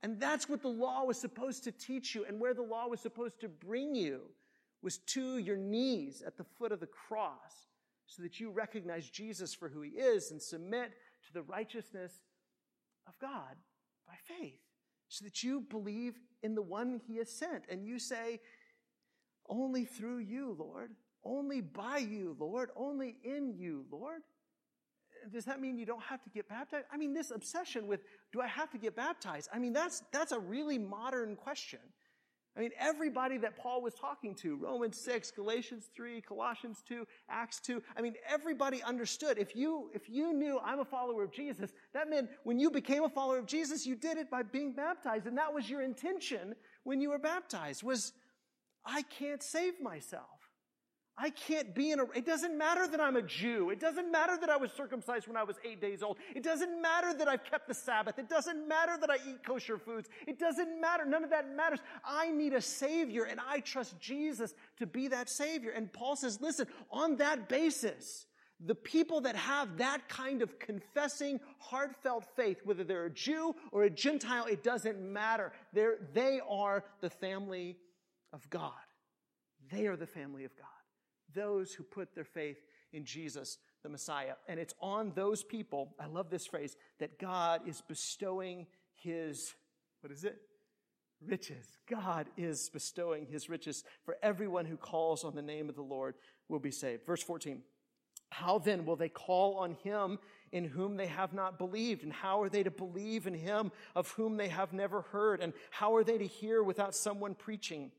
And 0.03 0.19
that's 0.19 0.47
what 0.47 0.61
the 0.61 0.67
law 0.67 1.05
was 1.05 1.19
supposed 1.19 1.63
to 1.63 1.71
teach 1.71 2.13
you 2.13 2.23
and 2.25 2.39
where 2.39 2.53
the 2.53 2.61
law 2.61 2.87
was 2.87 2.99
supposed 2.99 3.39
to 3.41 3.49
bring 3.49 3.95
you 3.95 4.21
was 4.83 4.99
to 4.99 5.39
your 5.39 5.57
knees 5.57 6.21
at 6.23 6.37
the 6.37 6.43
foot 6.43 6.71
of 6.71 6.79
the 6.79 6.85
cross 6.85 7.65
so 8.05 8.21
that 8.21 8.39
you 8.39 8.51
recognize 8.51 9.09
Jesus 9.09 9.55
for 9.55 9.69
who 9.69 9.81
he 9.81 9.89
is 9.89 10.29
and 10.29 10.39
submit 10.39 10.91
to 11.25 11.33
the 11.33 11.41
righteousness 11.41 12.21
of 13.07 13.17
God 13.19 13.55
by 14.07 14.15
faith 14.23 14.59
so 15.07 15.25
that 15.25 15.43
you 15.43 15.61
believe 15.61 16.19
in 16.41 16.55
the 16.55 16.61
one 16.61 16.99
he 17.07 17.17
has 17.17 17.29
sent 17.29 17.65
and 17.69 17.85
you 17.85 17.99
say, 17.99 18.39
only 19.49 19.85
through 19.85 20.19
you, 20.19 20.55
Lord, 20.57 20.91
only 21.23 21.61
by 21.61 21.97
you, 21.97 22.35
Lord, 22.39 22.69
only 22.75 23.17
in 23.23 23.53
you, 23.57 23.85
Lord. 23.91 24.21
Does 25.31 25.45
that 25.45 25.61
mean 25.61 25.77
you 25.77 25.85
don't 25.85 26.03
have 26.03 26.21
to 26.23 26.29
get 26.29 26.49
baptized? 26.49 26.85
I 26.91 26.97
mean, 26.97 27.13
this 27.13 27.31
obsession 27.31 27.87
with, 27.87 28.01
do 28.33 28.41
I 28.41 28.47
have 28.47 28.71
to 28.71 28.77
get 28.77 28.95
baptized? 28.95 29.49
I 29.53 29.59
mean, 29.59 29.71
that's, 29.71 30.03
that's 30.11 30.31
a 30.31 30.39
really 30.39 30.77
modern 30.77 31.35
question. 31.35 31.79
I 32.55 32.59
mean, 32.59 32.69
everybody 32.79 33.37
that 33.39 33.57
Paul 33.57 33.81
was 33.81 33.95
talking 33.95 34.35
to, 34.35 34.55
Romans 34.55 34.99
6, 34.99 35.31
Galatians 35.31 35.89
3, 35.95 36.21
Colossians 36.21 36.83
2, 36.87 37.07
Acts 37.27 37.59
2, 37.61 37.81
I 37.97 38.01
mean, 38.01 38.13
everybody 38.29 38.83
understood. 38.83 39.39
If 39.39 39.55
you, 39.55 39.89
if 39.93 40.07
you 40.07 40.33
knew 40.33 40.59
I'm 40.63 40.79
a 40.79 40.85
follower 40.85 41.23
of 41.23 41.31
Jesus, 41.31 41.71
that 41.93 42.09
meant 42.09 42.29
when 42.43 42.59
you 42.59 42.69
became 42.69 43.03
a 43.03 43.09
follower 43.09 43.39
of 43.39 43.47
Jesus, 43.47 43.87
you 43.87 43.95
did 43.95 44.17
it 44.17 44.29
by 44.29 44.43
being 44.43 44.71
baptized. 44.71 45.25
And 45.25 45.37
that 45.37 45.51
was 45.51 45.67
your 45.67 45.81
intention 45.81 46.53
when 46.83 47.01
you 47.01 47.09
were 47.09 47.17
baptized, 47.17 47.81
was 47.81 48.13
I 48.85 49.01
can't 49.03 49.41
save 49.41 49.81
myself. 49.81 50.42
I 51.15 51.29
can't 51.29 51.75
be 51.75 51.91
in 51.91 51.99
a, 51.99 52.05
it 52.15 52.25
doesn't 52.25 52.57
matter 52.57 52.87
that 52.87 52.99
I'm 52.99 53.17
a 53.17 53.21
Jew. 53.21 53.69
It 53.69 53.79
doesn't 53.79 54.11
matter 54.11 54.35
that 54.35 54.49
I 54.49 54.57
was 54.57 54.71
circumcised 54.71 55.27
when 55.27 55.37
I 55.37 55.43
was 55.43 55.57
eight 55.63 55.79
days 55.79 56.01
old. 56.01 56.17
It 56.35 56.41
doesn't 56.41 56.81
matter 56.81 57.13
that 57.13 57.27
I've 57.27 57.43
kept 57.43 57.67
the 57.67 57.73
Sabbath. 57.75 58.17
It 58.17 58.27
doesn't 58.27 58.67
matter 58.67 58.97
that 58.99 59.11
I 59.11 59.17
eat 59.29 59.45
kosher 59.45 59.77
foods. 59.77 60.09
It 60.25 60.39
doesn't 60.39 60.81
matter. 60.81 61.05
None 61.05 61.23
of 61.23 61.29
that 61.29 61.55
matters. 61.55 61.79
I 62.03 62.31
need 62.31 62.53
a 62.53 62.61
Savior 62.61 63.25
and 63.25 63.39
I 63.47 63.59
trust 63.59 63.99
Jesus 63.99 64.55
to 64.79 64.87
be 64.87 65.07
that 65.09 65.29
Savior. 65.29 65.69
And 65.69 65.93
Paul 65.93 66.15
says, 66.15 66.41
listen, 66.41 66.65
on 66.89 67.17
that 67.17 67.47
basis, 67.47 68.25
the 68.65 68.75
people 68.75 69.21
that 69.21 69.35
have 69.35 69.77
that 69.77 70.09
kind 70.09 70.41
of 70.41 70.57
confessing, 70.57 71.39
heartfelt 71.59 72.25
faith, 72.35 72.61
whether 72.63 72.83
they're 72.83 73.05
a 73.05 73.11
Jew 73.11 73.53
or 73.71 73.83
a 73.83 73.89
Gentile, 73.89 74.45
it 74.45 74.63
doesn't 74.63 74.99
matter. 74.99 75.51
They're, 75.73 75.97
they 76.13 76.41
are 76.49 76.83
the 77.01 77.11
family 77.11 77.77
of 78.31 78.49
God. 78.49 78.71
They 79.71 79.85
are 79.85 79.95
the 79.95 80.07
family 80.07 80.43
of 80.45 80.57
God 80.57 80.67
those 81.33 81.73
who 81.73 81.83
put 81.83 82.15
their 82.15 82.23
faith 82.23 82.57
in 82.91 83.05
Jesus, 83.05 83.57
the 83.81 83.89
Messiah. 83.89 84.33
And 84.47 84.59
it's 84.59 84.73
on 84.81 85.11
those 85.15 85.43
people, 85.43 85.93
I 85.99 86.07
love 86.07 86.29
this 86.29 86.45
phrase, 86.45 86.75
that 86.99 87.19
God 87.19 87.61
is 87.67 87.81
bestowing 87.81 88.67
his, 88.95 89.53
what 90.01 90.11
is 90.11 90.23
it? 90.23 90.37
Riches. 91.25 91.65
God 91.89 92.27
is 92.37 92.69
bestowing 92.69 93.25
his 93.25 93.49
riches 93.49 93.83
for 94.03 94.17
everyone 94.21 94.65
who 94.65 94.77
calls 94.77 95.23
on 95.23 95.35
the 95.35 95.41
name 95.41 95.69
of 95.69 95.75
the 95.75 95.81
Lord 95.81 96.15
will 96.49 96.59
be 96.59 96.71
saved. 96.71 97.05
Verse 97.05 97.23
14. 97.23 97.61
How 98.29 98.57
then 98.57 98.85
will 98.85 98.95
they 98.95 99.09
call 99.09 99.57
on 99.57 99.77
him 99.83 100.17
in 100.51 100.65
whom 100.65 100.97
they 100.97 101.05
have 101.05 101.33
not 101.33 101.59
believed? 101.59 102.03
And 102.03 102.11
how 102.11 102.41
are 102.41 102.49
they 102.49 102.63
to 102.63 102.71
believe 102.71 103.27
in 103.27 103.35
him 103.35 103.71
of 103.95 104.09
whom 104.09 104.37
they 104.37 104.47
have 104.47 104.73
never 104.73 105.01
heard? 105.01 105.39
And 105.39 105.53
how 105.69 105.95
are 105.95 106.03
they 106.03 106.17
to 106.17 106.25
hear 106.25 106.63
without 106.63 106.95
someone 106.95 107.35
preaching? 107.35 107.91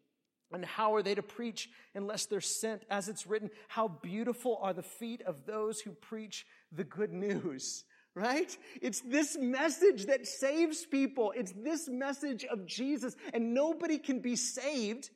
And 0.52 0.64
how 0.64 0.94
are 0.94 1.02
they 1.02 1.14
to 1.14 1.22
preach 1.22 1.68
unless 1.94 2.26
they're 2.26 2.40
sent? 2.40 2.84
As 2.90 3.08
it's 3.08 3.26
written, 3.26 3.50
how 3.68 3.88
beautiful 3.88 4.58
are 4.62 4.72
the 4.72 4.82
feet 4.82 5.22
of 5.22 5.46
those 5.46 5.80
who 5.80 5.90
preach 5.92 6.46
the 6.72 6.84
good 6.84 7.12
news, 7.12 7.84
right? 8.14 8.56
It's 8.80 9.00
this 9.00 9.36
message 9.38 10.06
that 10.06 10.26
saves 10.26 10.86
people. 10.86 11.32
It's 11.36 11.52
this 11.52 11.88
message 11.88 12.44
of 12.44 12.66
Jesus. 12.66 13.16
And 13.32 13.54
nobody 13.54 13.98
can 13.98 14.20
be 14.20 14.36
saved, 14.36 15.10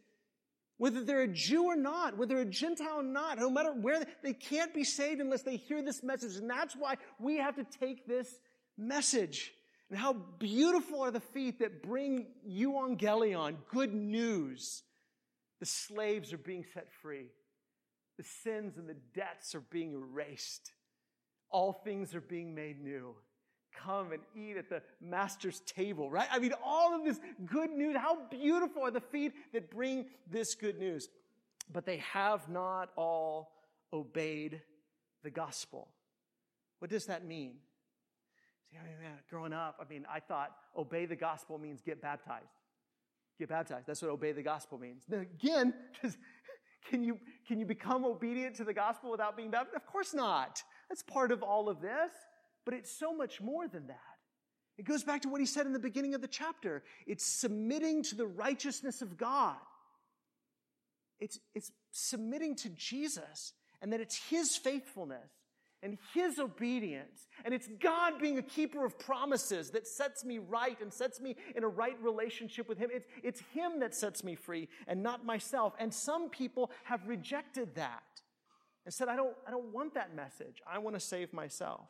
whether 0.78 1.04
they're 1.04 1.22
a 1.22 1.28
Jew 1.28 1.64
or 1.64 1.76
not, 1.76 2.16
whether 2.16 2.38
a 2.38 2.44
Gentile 2.44 3.00
or 3.00 3.02
not, 3.02 3.38
no 3.38 3.50
matter 3.50 3.72
where, 3.72 4.04
they 4.22 4.32
can't 4.32 4.74
be 4.74 4.84
saved 4.84 5.20
unless 5.20 5.42
they 5.42 5.56
hear 5.56 5.82
this 5.82 6.02
message. 6.02 6.36
And 6.36 6.50
that's 6.50 6.74
why 6.74 6.96
we 7.20 7.36
have 7.36 7.56
to 7.56 7.64
take 7.78 8.06
this 8.06 8.28
message. 8.76 9.52
And 9.90 9.98
how 9.98 10.14
beautiful 10.38 11.00
are 11.00 11.10
the 11.10 11.20
feet 11.20 11.60
that 11.60 11.82
bring 11.82 12.26
euangelion, 12.46 13.56
good 13.70 13.94
news 13.94 14.82
the 15.60 15.66
slaves 15.66 16.32
are 16.32 16.38
being 16.38 16.64
set 16.74 16.88
free. 17.02 17.30
The 18.16 18.24
sins 18.24 18.78
and 18.78 18.88
the 18.88 18.96
debts 19.14 19.54
are 19.54 19.60
being 19.60 19.92
erased. 19.92 20.72
All 21.50 21.72
things 21.72 22.14
are 22.14 22.20
being 22.20 22.54
made 22.54 22.80
new. 22.80 23.14
Come 23.74 24.12
and 24.12 24.22
eat 24.34 24.56
at 24.56 24.68
the 24.68 24.82
master's 25.00 25.60
table, 25.60 26.10
right? 26.10 26.28
I 26.32 26.38
mean, 26.38 26.52
all 26.64 26.94
of 26.94 27.04
this 27.04 27.20
good 27.46 27.70
news. 27.70 27.96
How 27.96 28.18
beautiful 28.28 28.82
are 28.82 28.90
the 28.90 29.00
feet 29.00 29.32
that 29.52 29.70
bring 29.70 30.06
this 30.30 30.54
good 30.54 30.78
news? 30.78 31.08
But 31.72 31.86
they 31.86 31.98
have 31.98 32.48
not 32.48 32.90
all 32.96 33.52
obeyed 33.92 34.60
the 35.22 35.30
gospel. 35.30 35.88
What 36.80 36.90
does 36.90 37.06
that 37.06 37.24
mean? 37.24 37.54
See, 38.70 38.78
I 38.78 38.84
mean, 38.84 39.12
growing 39.30 39.52
up, 39.52 39.76
I 39.80 39.90
mean, 39.90 40.06
I 40.12 40.20
thought 40.20 40.54
obey 40.76 41.06
the 41.06 41.16
gospel 41.16 41.58
means 41.58 41.80
get 41.82 42.02
baptized 42.02 42.58
get 43.38 43.48
baptized. 43.48 43.87
That's 43.87 44.03
what 44.03 44.11
obey 44.11 44.33
the 44.33 44.42
gospel 44.42 44.79
means. 44.79 45.05
Again, 45.11 45.74
can 46.90 47.03
you, 47.03 47.18
can 47.46 47.59
you 47.61 47.66
become 47.66 48.05
obedient 48.05 48.57
to 48.57 48.64
the 48.64 48.74
gospel 48.74 49.11
without 49.11 49.37
being 49.37 49.51
baptized? 49.51 49.77
Of 49.77 49.87
course 49.87 50.14
not. 50.14 50.62
That's 50.88 51.03
part 51.03 51.33
of 51.33 51.42
all 51.42 51.68
of 51.68 51.81
this, 51.81 52.11
but 52.64 52.74
it's 52.74 52.90
so 52.90 53.14
much 53.14 53.40
more 53.40 53.68
than 53.68 53.87
that. 53.87 53.98
It 54.77 54.85
goes 54.85 55.03
back 55.03 55.22
to 55.22 55.29
what 55.29 55.40
he 55.40 55.46
said 55.46 55.66
in 55.66 55.72
the 55.72 55.79
beginning 55.79 56.14
of 56.14 56.20
the 56.20 56.29
chapter. 56.29 56.85
It's 57.07 57.24
submitting 57.24 58.05
to 58.05 58.14
the 58.14 58.27
righteousness 58.27 59.03
of 59.03 59.16
God. 59.16 59.57
It's, 61.18 61.38
it's 61.55 61.72
submitting 61.90 62.55
to 62.57 62.68
Jesus 62.70 63.55
and 63.83 63.92
that 63.92 64.01
it's 64.01 64.16
his 64.29 64.57
faithfulness 64.57 65.31
and 65.82 65.98
his 66.12 66.38
obedience. 66.38 67.28
And 67.44 67.54
it's 67.54 67.68
God 67.80 68.14
being 68.20 68.38
a 68.38 68.42
keeper 68.42 68.84
of 68.84 68.98
promises 68.98 69.70
that 69.70 69.86
sets 69.86 70.24
me 70.24 70.38
right 70.38 70.80
and 70.80 70.92
sets 70.92 71.20
me 71.20 71.36
in 71.54 71.64
a 71.64 71.68
right 71.68 71.96
relationship 72.02 72.68
with 72.68 72.78
him. 72.78 72.90
It's, 72.92 73.06
it's 73.22 73.40
him 73.52 73.80
that 73.80 73.94
sets 73.94 74.24
me 74.24 74.34
free 74.34 74.68
and 74.86 75.02
not 75.02 75.24
myself. 75.24 75.74
And 75.78 75.92
some 75.92 76.30
people 76.30 76.70
have 76.84 77.06
rejected 77.06 77.74
that 77.76 78.02
and 78.84 78.92
said, 78.92 79.08
I 79.08 79.16
don't, 79.16 79.36
I 79.46 79.50
don't 79.50 79.72
want 79.72 79.94
that 79.94 80.14
message. 80.14 80.60
I 80.66 80.78
want 80.78 80.96
to 80.96 81.00
save 81.00 81.32
myself. 81.32 81.86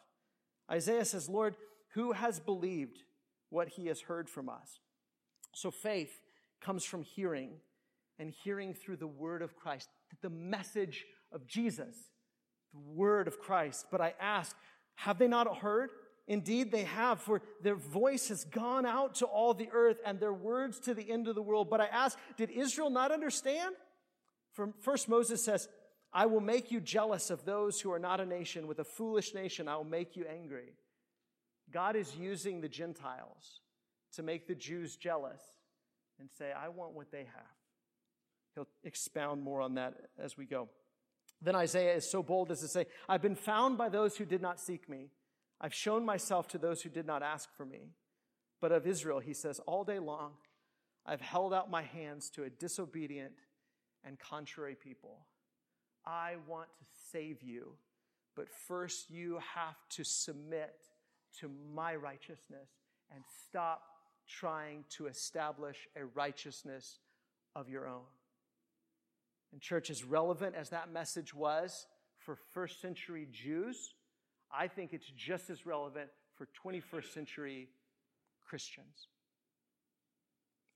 Isaiah 0.70 1.04
says, 1.04 1.28
Lord, 1.28 1.54
who 1.94 2.12
has 2.12 2.40
believed 2.40 2.98
what 3.50 3.68
he 3.68 3.86
has 3.86 4.02
heard 4.02 4.28
from 4.28 4.48
us? 4.48 4.80
So 5.54 5.70
faith 5.70 6.20
comes 6.60 6.84
from 6.84 7.02
hearing 7.02 7.52
and 8.18 8.34
hearing 8.44 8.74
through 8.74 8.96
the 8.96 9.06
word 9.06 9.40
of 9.40 9.56
Christ, 9.56 9.88
the 10.20 10.28
message 10.28 11.06
of 11.32 11.46
Jesus 11.46 11.96
word 12.94 13.28
of 13.28 13.38
Christ. 13.38 13.86
But 13.90 14.00
I 14.00 14.14
ask, 14.20 14.56
have 14.96 15.18
they 15.18 15.28
not 15.28 15.58
heard? 15.58 15.90
Indeed, 16.26 16.70
they 16.70 16.84
have, 16.84 17.20
for 17.20 17.40
their 17.62 17.74
voice 17.74 18.28
has 18.28 18.44
gone 18.44 18.84
out 18.84 19.16
to 19.16 19.26
all 19.26 19.54
the 19.54 19.70
earth 19.72 19.98
and 20.04 20.20
their 20.20 20.32
words 20.32 20.78
to 20.80 20.92
the 20.92 21.10
end 21.10 21.26
of 21.26 21.34
the 21.34 21.42
world. 21.42 21.70
But 21.70 21.80
I 21.80 21.86
ask, 21.86 22.18
did 22.36 22.50
Israel 22.50 22.90
not 22.90 23.10
understand? 23.10 23.74
From 24.52 24.74
first 24.80 25.08
Moses 25.08 25.42
says, 25.42 25.68
I 26.12 26.26
will 26.26 26.40
make 26.40 26.70
you 26.70 26.80
jealous 26.80 27.30
of 27.30 27.44
those 27.44 27.80
who 27.80 27.92
are 27.92 27.98
not 27.98 28.20
a 28.20 28.26
nation. 28.26 28.66
With 28.66 28.78
a 28.78 28.84
foolish 28.84 29.34
nation, 29.34 29.68
I 29.68 29.76
will 29.76 29.84
make 29.84 30.16
you 30.16 30.26
angry. 30.30 30.74
God 31.70 31.96
is 31.96 32.14
using 32.16 32.60
the 32.60 32.68
Gentiles 32.68 33.60
to 34.14 34.22
make 34.22 34.46
the 34.46 34.54
Jews 34.54 34.96
jealous 34.96 35.42
and 36.18 36.30
say, 36.30 36.52
I 36.52 36.68
want 36.68 36.92
what 36.92 37.10
they 37.10 37.24
have. 37.24 37.56
He'll 38.54 38.68
expound 38.84 39.42
more 39.42 39.60
on 39.60 39.74
that 39.74 39.94
as 40.18 40.36
we 40.36 40.44
go. 40.44 40.68
Then 41.40 41.54
Isaiah 41.54 41.94
is 41.94 42.10
so 42.10 42.22
bold 42.22 42.50
as 42.50 42.60
to 42.60 42.68
say, 42.68 42.86
I've 43.08 43.22
been 43.22 43.36
found 43.36 43.78
by 43.78 43.88
those 43.88 44.16
who 44.16 44.24
did 44.24 44.42
not 44.42 44.58
seek 44.58 44.88
me. 44.88 45.10
I've 45.60 45.74
shown 45.74 46.04
myself 46.04 46.48
to 46.48 46.58
those 46.58 46.82
who 46.82 46.88
did 46.88 47.06
not 47.06 47.22
ask 47.22 47.48
for 47.56 47.64
me. 47.64 47.92
But 48.60 48.72
of 48.72 48.86
Israel, 48.86 49.20
he 49.20 49.34
says, 49.34 49.60
all 49.66 49.84
day 49.84 49.98
long, 49.98 50.32
I've 51.06 51.20
held 51.20 51.54
out 51.54 51.70
my 51.70 51.82
hands 51.82 52.28
to 52.30 52.44
a 52.44 52.50
disobedient 52.50 53.34
and 54.04 54.18
contrary 54.18 54.74
people. 54.74 55.26
I 56.04 56.36
want 56.46 56.68
to 56.78 56.84
save 57.12 57.42
you, 57.42 57.72
but 58.34 58.48
first 58.48 59.10
you 59.10 59.38
have 59.54 59.76
to 59.90 60.04
submit 60.04 60.74
to 61.40 61.50
my 61.74 61.94
righteousness 61.94 62.68
and 63.14 63.22
stop 63.48 63.82
trying 64.26 64.84
to 64.90 65.06
establish 65.06 65.88
a 65.96 66.04
righteousness 66.04 66.98
of 67.54 67.68
your 67.68 67.88
own. 67.88 68.04
And, 69.52 69.60
church, 69.60 69.90
as 69.90 70.04
relevant 70.04 70.54
as 70.54 70.70
that 70.70 70.92
message 70.92 71.34
was 71.34 71.86
for 72.18 72.36
first 72.52 72.80
century 72.80 73.26
Jews, 73.30 73.94
I 74.52 74.68
think 74.68 74.92
it's 74.92 75.10
just 75.10 75.50
as 75.50 75.66
relevant 75.66 76.10
for 76.36 76.48
21st 76.64 77.12
century 77.12 77.68
Christians. 78.46 79.08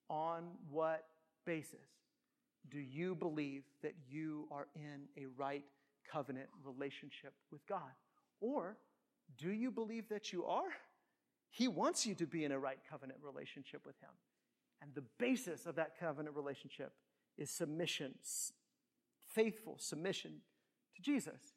On 0.09 0.45
what 0.71 1.05
basis 1.47 1.79
do 2.71 2.79
you 2.79 3.15
believe 3.15 3.65
that 3.83 3.95
you 4.09 4.47
are 4.51 4.69
in 4.75 5.03
a 5.17 5.27
right 5.37 5.65
covenant 6.11 6.49
relationship 6.65 7.35
with 7.51 7.67
God? 7.67 7.91
Or 8.41 8.77
do 9.39 9.51
you 9.51 9.71
believe 9.71 10.09
that 10.09 10.33
you 10.33 10.45
are? 10.45 10.71
He 11.51 11.69
wants 11.69 12.07
you 12.07 12.15
to 12.17 12.27
be 12.27 12.45
in 12.45 12.53
a 12.53 12.59
right 12.59 12.79
covenant 12.91 13.21
relationship 13.23 13.87
with 13.87 13.99
Him. 14.01 14.11
And 14.81 14.95
the 14.95 15.05
basis 15.19 15.67
of 15.67 15.77
that 15.77 15.99
covenant 15.99 16.35
relationship 16.35 16.93
is 17.39 17.51
submission, 17.51 18.15
faithful 19.35 19.77
submission 19.79 20.33
to 20.97 21.03
Jesus, 21.03 21.55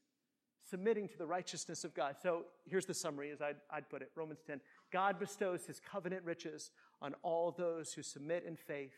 submitting 0.70 1.08
to 1.10 1.18
the 1.18 1.26
righteousness 1.26 1.84
of 1.84 1.94
God. 1.94 2.16
So 2.22 2.46
here's 2.66 2.86
the 2.86 2.94
summary 2.94 3.32
as 3.32 3.42
I'd, 3.42 3.58
I'd 3.70 3.90
put 3.90 4.02
it 4.02 4.12
Romans 4.16 4.40
10 4.46 4.60
God 4.92 5.20
bestows 5.20 5.66
His 5.66 5.80
covenant 5.80 6.24
riches 6.24 6.72
on 7.02 7.14
all 7.24 7.52
those 7.52 7.94
who 7.94 8.02
submit 8.02 8.46
in 8.48 8.56
faith 8.56 8.96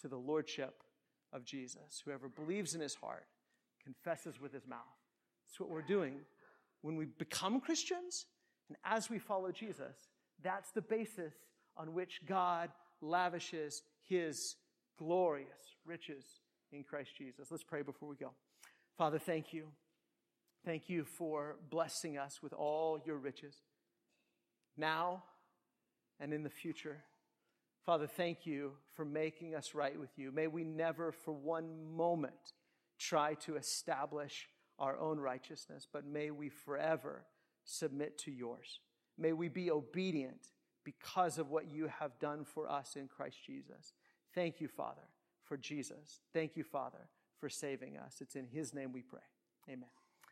to 0.00 0.08
the 0.08 0.16
Lordship 0.16 0.82
of 1.32 1.44
Jesus. 1.44 2.02
Whoever 2.04 2.28
believes 2.28 2.74
in 2.74 2.80
his 2.80 2.94
heart, 2.94 3.26
confesses 3.82 4.40
with 4.40 4.52
his 4.52 4.66
mouth. 4.66 4.80
That's 5.46 5.60
what 5.60 5.70
we're 5.70 5.82
doing 5.82 6.16
when 6.82 6.96
we 6.96 7.04
become 7.04 7.60
Christians 7.60 8.26
and 8.68 8.76
as 8.84 9.08
we 9.08 9.18
follow 9.18 9.52
Jesus. 9.52 10.08
That's 10.42 10.72
the 10.72 10.82
basis 10.82 11.34
on 11.76 11.94
which 11.94 12.20
God 12.26 12.70
lavishes 13.00 13.82
his 14.08 14.56
glorious 14.98 15.76
riches 15.84 16.24
in 16.72 16.82
Christ 16.82 17.10
Jesus. 17.16 17.50
Let's 17.50 17.64
pray 17.64 17.82
before 17.82 18.08
we 18.08 18.16
go. 18.16 18.32
Father, 18.96 19.18
thank 19.18 19.52
you. 19.52 19.68
Thank 20.64 20.88
you 20.88 21.04
for 21.04 21.56
blessing 21.70 22.18
us 22.18 22.42
with 22.42 22.52
all 22.52 22.98
your 23.04 23.16
riches 23.16 23.54
now 24.76 25.22
and 26.18 26.32
in 26.32 26.42
the 26.42 26.50
future. 26.50 26.98
Father, 27.84 28.06
thank 28.06 28.46
you 28.46 28.72
for 28.94 29.04
making 29.04 29.54
us 29.54 29.74
right 29.74 29.98
with 29.98 30.10
you. 30.16 30.32
May 30.32 30.48
we 30.48 30.64
never 30.64 31.12
for 31.12 31.32
one 31.32 31.94
moment 31.94 32.34
try 32.98 33.34
to 33.34 33.56
establish 33.56 34.48
our 34.78 34.98
own 34.98 35.20
righteousness, 35.20 35.86
but 35.90 36.04
may 36.04 36.30
we 36.30 36.48
forever 36.48 37.24
submit 37.64 38.18
to 38.18 38.30
yours. 38.30 38.80
May 39.16 39.32
we 39.32 39.48
be 39.48 39.70
obedient 39.70 40.48
because 40.84 41.38
of 41.38 41.50
what 41.50 41.70
you 41.70 41.88
have 42.00 42.18
done 42.18 42.44
for 42.44 42.68
us 42.70 42.96
in 42.96 43.08
Christ 43.08 43.38
Jesus. 43.46 43.92
Thank 44.34 44.60
you, 44.60 44.68
Father, 44.68 45.08
for 45.46 45.56
Jesus. 45.56 46.20
Thank 46.32 46.56
you, 46.56 46.64
Father, 46.64 47.08
for 47.38 47.48
saving 47.48 47.96
us. 47.96 48.16
It's 48.20 48.36
in 48.36 48.46
his 48.46 48.74
name 48.74 48.92
we 48.92 49.02
pray. 49.02 49.20
Amen. 49.68 49.88